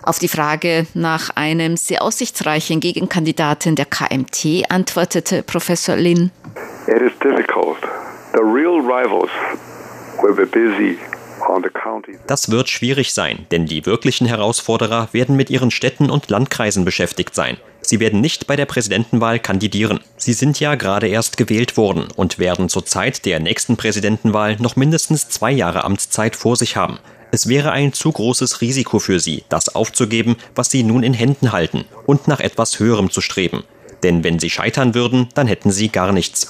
Auf 0.05 0.19
die 0.19 0.27
Frage 0.27 0.85
nach 0.93 1.31
einem 1.35 1.77
sehr 1.77 2.03
aussichtsreichen 2.03 2.79
Gegenkandidaten 2.79 3.75
der 3.75 3.85
KMT 3.85 4.69
antwortete 4.69 5.41
Professor 5.41 5.95
Lin. 5.95 6.31
It 6.87 7.01
is 7.01 7.11
difficult. 7.23 7.81
The 8.33 8.41
real 8.41 8.79
rivals 8.79 9.31
will 10.21 10.35
be 10.35 10.45
busy 10.45 10.97
das 12.27 12.49
wird 12.49 12.69
schwierig 12.69 13.13
sein, 13.13 13.45
denn 13.51 13.65
die 13.65 13.85
wirklichen 13.85 14.25
Herausforderer 14.25 15.09
werden 15.11 15.35
mit 15.35 15.49
ihren 15.49 15.69
Städten 15.69 16.09
und 16.09 16.29
Landkreisen 16.29 16.85
beschäftigt 16.85 17.35
sein. 17.35 17.57
Sie 17.81 17.99
werden 17.99 18.19
nicht 18.19 18.47
bei 18.47 18.55
der 18.55 18.65
Präsidentenwahl 18.65 19.39
kandidieren. 19.39 19.99
Sie 20.17 20.33
sind 20.33 20.59
ja 20.59 20.75
gerade 20.75 21.07
erst 21.07 21.37
gewählt 21.37 21.77
worden 21.77 22.07
und 22.15 22.39
werden 22.39 22.67
zur 22.67 22.85
Zeit 22.85 23.25
der 23.25 23.39
nächsten 23.39 23.77
Präsidentenwahl 23.77 24.55
noch 24.59 24.75
mindestens 24.75 25.29
zwei 25.29 25.51
Jahre 25.51 25.83
Amtszeit 25.83 26.35
vor 26.35 26.55
sich 26.55 26.75
haben. 26.75 26.97
Es 27.35 27.49
wäre 27.49 27.73
ein 27.73 27.91
zu 27.91 28.13
großes 28.13 28.61
Risiko 28.61 28.97
für 28.97 29.19
sie, 29.19 29.43
das 29.49 29.75
aufzugeben, 29.75 30.37
was 30.55 30.69
sie 30.69 30.83
nun 30.83 31.03
in 31.03 31.13
Händen 31.13 31.51
halten, 31.51 31.83
und 32.05 32.29
nach 32.29 32.39
etwas 32.39 32.79
Höherem 32.79 33.11
zu 33.11 33.19
streben. 33.19 33.65
Denn 34.03 34.23
wenn 34.23 34.39
sie 34.39 34.49
scheitern 34.49 34.95
würden, 34.95 35.27
dann 35.35 35.45
hätten 35.45 35.69
sie 35.69 35.89
gar 35.89 36.13
nichts. 36.13 36.49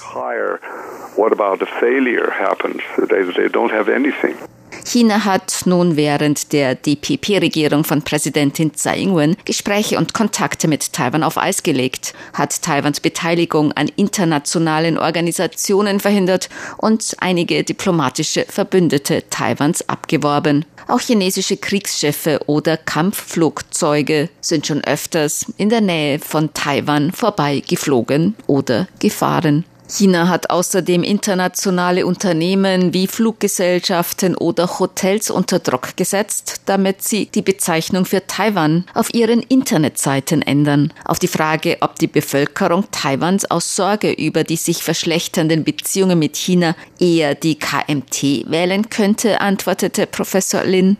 China 4.84 5.24
hat 5.24 5.62
nun 5.64 5.96
während 5.96 6.52
der 6.52 6.76
DPP-Regierung 6.76 7.82
von 7.82 8.02
Präsidentin 8.02 8.72
Tsai 8.74 9.00
Ing-wen 9.00 9.36
Gespräche 9.44 9.98
und 9.98 10.14
Kontakte 10.14 10.68
mit 10.68 10.92
Taiwan 10.92 11.24
auf 11.24 11.38
Eis 11.38 11.64
gelegt, 11.64 12.14
hat 12.32 12.62
Taiwans 12.62 13.00
Beteiligung 13.00 13.72
an 13.72 13.90
internationalen 13.96 14.98
Organisationen 14.98 15.98
verhindert 15.98 16.48
und 16.76 17.16
einige 17.18 17.64
diplomatische 17.64 18.46
Verbündete 18.48 19.24
Taiwans 19.28 19.88
abgeworben. 19.88 20.64
Auch 20.88 21.00
chinesische 21.00 21.56
Kriegsschiffe 21.56 22.40
oder 22.46 22.76
Kampfflugzeuge 22.76 24.28
sind 24.40 24.68
schon 24.68 24.84
öfters 24.84 25.46
in 25.56 25.68
der 25.68 25.80
Nähe 25.80 26.20
von 26.20 26.54
Taiwan 26.54 27.10
vorbeigeflogen 27.10 28.36
oder 28.46 28.86
gefahren. 29.00 29.64
China 29.88 30.28
hat 30.28 30.50
außerdem 30.50 31.04
internationale 31.04 32.06
Unternehmen 32.06 32.92
wie 32.92 33.06
Fluggesellschaften 33.06 34.36
oder 34.36 34.80
Hotels 34.80 35.30
unter 35.30 35.60
Druck 35.60 35.96
gesetzt, 35.96 36.62
damit 36.66 37.02
sie 37.02 37.26
die 37.26 37.42
Bezeichnung 37.42 38.04
für 38.04 38.26
Taiwan 38.26 38.84
auf 38.94 39.14
ihren 39.14 39.42
Internetseiten 39.42 40.42
ändern. 40.42 40.92
Auf 41.04 41.20
die 41.20 41.28
Frage, 41.28 41.76
ob 41.80 41.96
die 41.96 42.08
Bevölkerung 42.08 42.84
Taiwans 42.90 43.48
aus 43.50 43.76
Sorge 43.76 44.12
über 44.12 44.42
die 44.42 44.56
sich 44.56 44.82
verschlechternden 44.82 45.62
Beziehungen 45.62 46.18
mit 46.18 46.36
China 46.36 46.74
eher 46.98 47.36
die 47.36 47.56
KMT 47.56 48.50
wählen 48.50 48.90
könnte, 48.90 49.40
antwortete 49.40 50.06
Professor 50.06 50.64
Lin. 50.64 50.96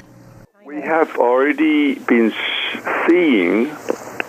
We 0.65 0.83
have 0.83 1.19
already 1.19 1.99
been 2.07 2.33
seeing 3.07 3.69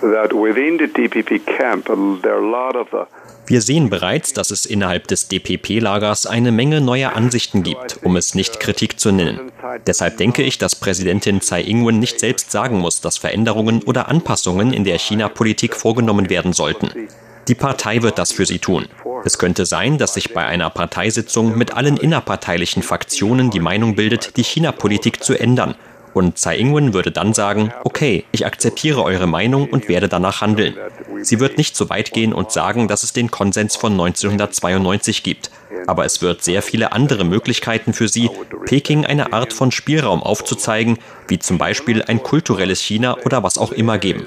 that 0.02 0.34
within 0.34 0.78
the 0.80 0.88
DPP 0.88 1.46
camp 1.46 1.86
there 2.22 2.36
are 2.36 2.44
a 2.44 2.50
lot 2.50 2.76
of 2.76 2.94
uh, 2.94 3.06
wir 3.48 3.62
sehen 3.62 3.90
bereits, 3.90 4.34
dass 4.34 4.52
es 4.52 4.66
innerhalb 4.66 5.08
des 5.08 5.30
DPP-Lagers 5.30 6.26
eine 6.26 6.52
Menge 6.52 6.82
neuer 6.82 7.16
Ansichten 7.16 7.64
gibt, 7.64 8.00
um 8.04 8.18
es 8.18 8.36
nicht 8.36 8.60
Kritik 8.60 9.00
zu 9.00 9.12
nennen. 9.12 9.52
Deshalb 9.86 10.18
denke 10.18 10.44
ich, 10.44 10.58
dass 10.58 10.76
Präsidentin 10.76 11.42
Tsai 11.42 11.62
Ing-wen 11.62 12.00
nicht 12.00 12.20
selbst 12.20 12.52
sagen 12.52 12.80
muss, 12.80 13.00
dass 13.00 13.18
Veränderungen 13.18 13.84
oder 13.84 14.10
Anpassungen 14.10 14.74
in 14.74 14.84
der 14.84 14.98
China-Politik 14.98 15.76
vorgenommen 15.76 16.30
werden 16.30 16.52
sollten. 16.52 16.90
Die 17.48 17.56
Partei 17.56 18.02
wird 18.02 18.20
das 18.20 18.34
für 18.34 18.46
sie 18.46 18.60
tun. 18.60 18.88
Es 19.24 19.38
könnte 19.38 19.66
sein, 19.66 19.98
dass 19.98 20.16
sich 20.16 20.34
bei 20.34 20.46
einer 20.46 20.70
Parteisitzung 20.70 21.58
mit 21.58 21.74
allen 21.74 21.96
innerparteilichen 21.96 22.84
Fraktionen 22.84 23.50
die 23.50 23.62
Meinung 23.62 23.96
bildet, 23.96 24.36
die 24.36 24.44
China-Politik 24.44 25.24
zu 25.24 25.34
ändern. 25.34 25.76
Und 26.18 26.40
Tsai 26.40 26.58
Ing-wen 26.58 26.96
würde 26.96 27.12
dann 27.12 27.36
sagen, 27.36 27.72
okay, 27.84 28.26
ich 28.32 28.44
akzeptiere 28.44 29.04
eure 29.04 29.28
Meinung 29.28 29.70
und 29.70 29.88
werde 29.88 30.10
danach 30.10 30.42
handeln. 30.42 30.74
Sie 31.22 31.40
wird 31.40 31.60
nicht 31.60 31.76
so 31.76 31.92
weit 31.92 32.12
gehen 32.12 32.34
und 32.34 32.52
sagen, 32.52 32.88
dass 32.88 33.04
es 33.04 33.14
den 33.14 33.30
Konsens 33.30 33.76
von 33.76 33.92
1992 33.92 35.22
gibt. 35.22 35.52
Aber 35.86 36.06
es 36.06 36.24
wird 36.24 36.44
sehr 36.44 36.64
viele 36.64 36.92
andere 36.92 37.24
Möglichkeiten 37.24 37.94
für 37.94 38.08
sie, 38.08 38.32
Peking 38.66 39.06
eine 39.06 39.32
Art 39.32 39.54
von 39.54 39.70
Spielraum 39.70 40.24
aufzuzeigen, 40.24 40.98
wie 41.28 41.38
zum 41.38 41.60
Beispiel 41.60 42.02
ein 42.02 42.24
kulturelles 42.24 42.82
China 42.82 43.18
oder 43.24 43.44
was 43.44 43.60
auch 43.60 43.72
immer 43.72 44.00
geben. 44.00 44.26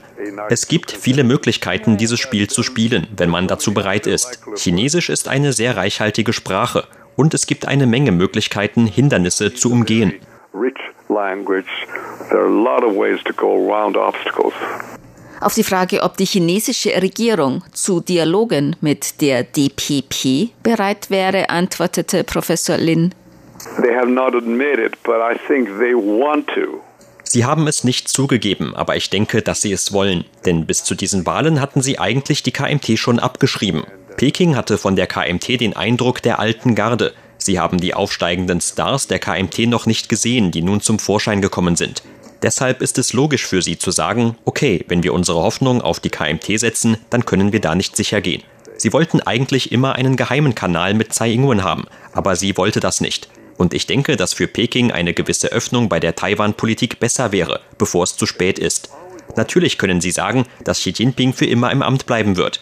Es 0.48 0.68
gibt 0.68 0.92
viele 0.92 1.24
Möglichkeiten, 1.24 1.96
dieses 1.96 2.20
Spiel 2.20 2.46
zu 2.46 2.62
spielen, 2.62 3.08
wenn 3.16 3.30
man 3.30 3.48
dazu 3.48 3.74
bereit 3.74 4.06
ist. 4.06 4.44
Chinesisch 4.54 5.08
ist 5.08 5.26
eine 5.26 5.52
sehr 5.52 5.76
reichhaltige 5.76 6.32
Sprache 6.32 6.84
und 7.16 7.34
es 7.34 7.48
gibt 7.48 7.66
eine 7.66 7.88
Menge 7.88 8.12
Möglichkeiten, 8.12 8.86
Hindernisse 8.86 9.54
zu 9.54 9.72
umgehen. 9.72 10.14
Auf 15.40 15.54
die 15.54 15.64
Frage, 15.64 16.02
ob 16.02 16.16
die 16.16 16.24
chinesische 16.24 16.90
Regierung 17.02 17.64
zu 17.72 18.00
Dialogen 18.00 18.76
mit 18.80 19.20
der 19.20 19.42
DPP 19.42 20.50
bereit 20.62 21.10
wäre, 21.10 21.50
antwortete 21.50 22.24
Professor 22.24 22.76
Lin. 22.76 23.14
They 23.82 23.94
have 23.94 24.08
not 24.08 24.34
admitted, 24.34 24.96
but 25.02 25.16
I 25.16 25.36
think 25.48 25.68
they 25.78 25.94
want 25.94 26.46
to. 26.48 26.80
Sie 27.24 27.44
haben 27.44 27.66
es 27.68 27.84
nicht 27.84 28.08
zugegeben, 28.08 28.74
aber 28.74 28.96
ich 28.96 29.08
denke, 29.08 29.40
dass 29.40 29.60
sie 29.60 29.72
es 29.72 29.92
wollen. 29.92 30.24
Denn 30.46 30.66
bis 30.66 30.84
zu 30.84 30.94
diesen 30.94 31.26
Wahlen 31.26 31.60
hatten 31.60 31.80
sie 31.80 31.98
eigentlich 31.98 32.42
die 32.42 32.52
KMT 32.52 32.98
schon 32.98 33.18
abgeschrieben. 33.18 33.84
Peking 34.16 34.56
hatte 34.56 34.78
von 34.78 34.96
der 34.96 35.06
KMT 35.06 35.60
den 35.60 35.76
Eindruck 35.76 36.22
der 36.22 36.40
alten 36.40 36.74
Garde. 36.74 37.14
Sie 37.40 37.58
haben 37.58 37.78
die 37.78 37.94
aufsteigenden 37.94 38.60
Stars 38.60 39.06
der 39.06 39.18
KMT 39.18 39.60
noch 39.60 39.86
nicht 39.86 40.08
gesehen, 40.08 40.50
die 40.50 40.62
nun 40.62 40.80
zum 40.80 40.98
Vorschein 40.98 41.40
gekommen 41.40 41.74
sind. 41.74 42.02
Deshalb 42.42 42.80
ist 42.82 42.98
es 42.98 43.12
logisch 43.12 43.46
für 43.46 43.62
sie 43.62 43.78
zu 43.78 43.90
sagen, 43.90 44.36
okay, 44.44 44.84
wenn 44.88 45.02
wir 45.02 45.14
unsere 45.14 45.42
Hoffnung 45.42 45.80
auf 45.82 46.00
die 46.00 46.10
KMT 46.10 46.60
setzen, 46.60 46.98
dann 47.08 47.24
können 47.24 47.52
wir 47.52 47.60
da 47.60 47.74
nicht 47.74 47.96
sicher 47.96 48.20
gehen. 48.20 48.42
Sie 48.76 48.92
wollten 48.92 49.20
eigentlich 49.20 49.72
immer 49.72 49.94
einen 49.94 50.16
geheimen 50.16 50.54
Kanal 50.54 50.94
mit 50.94 51.12
Tsai 51.12 51.32
Ing-wen 51.32 51.64
haben, 51.64 51.84
aber 52.12 52.36
sie 52.36 52.56
wollte 52.56 52.80
das 52.80 53.00
nicht. 53.00 53.28
Und 53.58 53.74
ich 53.74 53.86
denke, 53.86 54.16
dass 54.16 54.32
für 54.32 54.46
Peking 54.46 54.90
eine 54.90 55.12
gewisse 55.12 55.48
Öffnung 55.48 55.90
bei 55.90 56.00
der 56.00 56.16
Taiwan-Politik 56.16 56.98
besser 56.98 57.32
wäre, 57.32 57.60
bevor 57.76 58.04
es 58.04 58.16
zu 58.16 58.24
spät 58.24 58.58
ist. 58.58 58.90
Natürlich 59.36 59.76
können 59.76 60.00
Sie 60.00 60.10
sagen, 60.10 60.46
dass 60.64 60.78
Xi 60.78 60.90
Jinping 60.96 61.34
für 61.34 61.46
immer 61.46 61.70
im 61.70 61.82
Amt 61.82 62.06
bleiben 62.06 62.36
wird. 62.36 62.60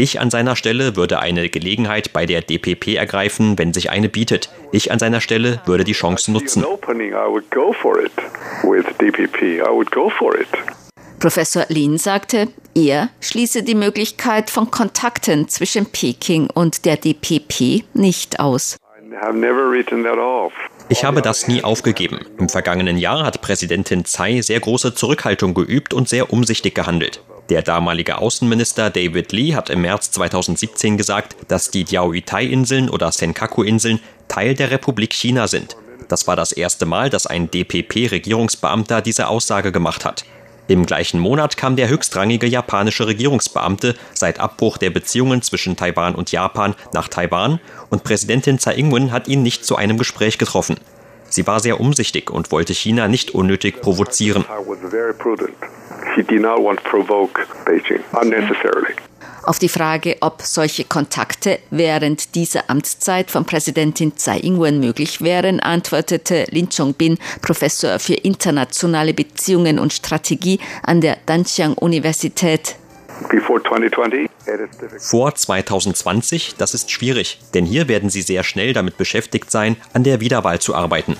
Ich 0.00 0.18
an 0.18 0.30
seiner 0.30 0.56
Stelle 0.56 0.96
würde 0.96 1.18
eine 1.18 1.50
Gelegenheit 1.50 2.14
bei 2.14 2.24
der 2.24 2.40
DPP 2.40 2.96
ergreifen, 2.96 3.58
wenn 3.58 3.74
sich 3.74 3.90
eine 3.90 4.08
bietet. 4.08 4.48
Ich 4.72 4.90
an 4.90 4.98
seiner 4.98 5.20
Stelle 5.20 5.60
würde 5.66 5.84
die 5.84 5.92
Chance 5.92 6.32
nutzen. 6.32 6.64
Professor 11.18 11.66
Lin 11.68 11.98
sagte, 11.98 12.48
er 12.74 13.10
schließe 13.20 13.62
die 13.62 13.74
Möglichkeit 13.74 14.48
von 14.48 14.70
Kontakten 14.70 15.48
zwischen 15.48 15.84
Peking 15.84 16.48
und 16.48 16.86
der 16.86 16.96
DPP 16.96 17.84
nicht 17.92 18.40
aus. 18.40 18.78
Ich 20.88 21.04
habe 21.04 21.20
das 21.20 21.46
nie 21.46 21.62
aufgegeben. 21.62 22.20
Im 22.38 22.48
vergangenen 22.48 22.96
Jahr 22.96 23.26
hat 23.26 23.42
Präsidentin 23.42 24.06
Tsai 24.06 24.40
sehr 24.40 24.60
große 24.60 24.94
Zurückhaltung 24.94 25.52
geübt 25.52 25.92
und 25.92 26.08
sehr 26.08 26.32
umsichtig 26.32 26.74
gehandelt. 26.74 27.20
Der 27.50 27.62
damalige 27.62 28.18
Außenminister 28.18 28.90
David 28.90 29.32
Lee 29.32 29.56
hat 29.56 29.70
im 29.70 29.80
März 29.80 30.12
2017 30.12 30.96
gesagt, 30.96 31.34
dass 31.48 31.72
die 31.72 31.82
Diaoyutai-Inseln 31.82 32.88
oder 32.88 33.10
Senkaku-Inseln 33.10 33.98
Teil 34.28 34.54
der 34.54 34.70
Republik 34.70 35.12
China 35.12 35.48
sind. 35.48 35.76
Das 36.06 36.28
war 36.28 36.36
das 36.36 36.52
erste 36.52 36.86
Mal, 36.86 37.10
dass 37.10 37.26
ein 37.26 37.50
DPP-Regierungsbeamter 37.50 39.02
diese 39.02 39.26
Aussage 39.26 39.72
gemacht 39.72 40.04
hat. 40.04 40.24
Im 40.68 40.86
gleichen 40.86 41.18
Monat 41.18 41.56
kam 41.56 41.74
der 41.74 41.88
höchstrangige 41.88 42.46
japanische 42.46 43.08
Regierungsbeamte 43.08 43.96
seit 44.14 44.38
Abbruch 44.38 44.78
der 44.78 44.90
Beziehungen 44.90 45.42
zwischen 45.42 45.76
Taiwan 45.76 46.14
und 46.14 46.30
Japan 46.30 46.76
nach 46.94 47.08
Taiwan 47.08 47.58
und 47.88 48.04
Präsidentin 48.04 48.60
Tsai 48.60 48.76
Ing-wen 48.76 49.10
hat 49.10 49.26
ihn 49.26 49.42
nicht 49.42 49.64
zu 49.64 49.74
einem 49.74 49.98
Gespräch 49.98 50.38
getroffen. 50.38 50.76
Sie 51.28 51.48
war 51.48 51.58
sehr 51.58 51.80
umsichtig 51.80 52.30
und 52.30 52.52
wollte 52.52 52.74
China 52.74 53.08
nicht 53.08 53.34
unnötig 53.34 53.80
provozieren. 53.80 54.44
She 56.14 56.22
did 56.22 56.40
not 56.40 56.62
want 56.62 56.82
to 56.82 56.88
provoke 56.88 57.46
Beijing 57.64 58.02
unnecessarily. 58.20 58.94
Auf 59.42 59.58
die 59.58 59.68
Frage, 59.68 60.16
ob 60.20 60.42
solche 60.42 60.84
Kontakte 60.84 61.60
während 61.70 62.34
dieser 62.34 62.68
Amtszeit 62.68 63.30
von 63.30 63.46
Präsidentin 63.46 64.16
Tsai 64.16 64.38
Ing-wen 64.40 64.80
möglich 64.80 65.22
wären, 65.22 65.60
antwortete 65.60 66.46
Lin 66.50 66.68
Chongbin, 66.68 67.18
Professor 67.40 67.98
für 67.98 68.14
internationale 68.14 69.14
Beziehungen 69.14 69.78
und 69.78 69.92
Strategie 69.92 70.60
an 70.82 71.00
der 71.00 71.16
Danjiang 71.26 71.72
Universität. 71.74 72.76
Vor 74.98 75.34
2020, 75.34 76.54
das 76.56 76.74
ist 76.74 76.90
schwierig, 76.90 77.38
denn 77.54 77.64
hier 77.66 77.88
werden 77.88 78.08
Sie 78.10 78.22
sehr 78.22 78.42
schnell 78.42 78.72
damit 78.72 78.96
beschäftigt 78.96 79.50
sein, 79.50 79.76
an 79.92 80.04
der 80.04 80.20
Wiederwahl 80.20 80.58
zu 80.58 80.74
arbeiten. 80.74 81.16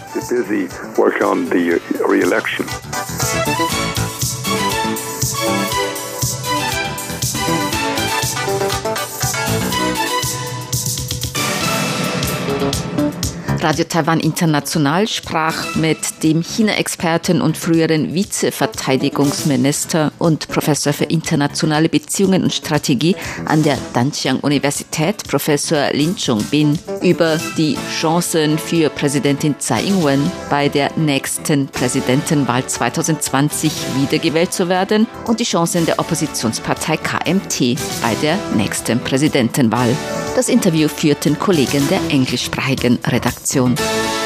Radio 13.63 13.85
Taiwan 13.85 14.21
International 14.21 15.07
sprach 15.07 15.75
mit 15.75 16.23
dem 16.23 16.43
China-Experten 16.43 17.43
und 17.43 17.59
früheren 17.59 18.15
Vizeverteidigungsminister 18.15 20.13
und 20.19 20.49
Professor 20.49 20.95
für 20.95 21.05
internationale 21.05 21.91
Beziehungen 21.91 22.43
und 22.43 22.55
Strategie 22.55 23.17
an 23.45 23.63
der 23.63 23.77
Danjiang-Universität, 23.93 25.29
Professor 25.29 25.91
Lin 25.93 26.17
Chongbin, 26.17 26.79
über 27.03 27.39
die 27.59 27.77
Chancen 27.91 28.57
für 28.57 28.89
Präsidentin 28.89 29.55
Tsai 29.59 29.83
Ing-wen 29.83 30.33
bei 30.49 30.71
der 30.71 30.97
nächsten 30.97 31.67
Präsidentenwahl 31.69 32.67
2020 32.67 33.73
wiedergewählt 34.01 34.55
zu 34.55 34.71
werden 34.71 35.07
und 35.27 35.39
die 35.39 35.45
Chancen 35.45 35.85
der 35.85 35.99
Oppositionspartei 35.99 36.97
KMT 36.97 37.79
bei 38.01 38.15
der 38.23 38.39
nächsten 38.57 39.01
Präsidentenwahl. 39.01 39.95
Das 40.35 40.49
Interview 40.49 40.89
führten 40.89 41.39
Kollegen 41.39 41.87
der 41.89 42.01
englischsprachigen 42.09 42.99
Redaktion. 43.05 43.50
Radio 43.53 44.20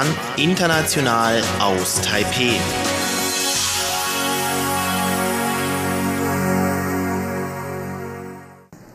Taiwan, 0.00 0.06
international 0.36 1.42
aus 1.58 2.00
Taipeh. 2.00 2.54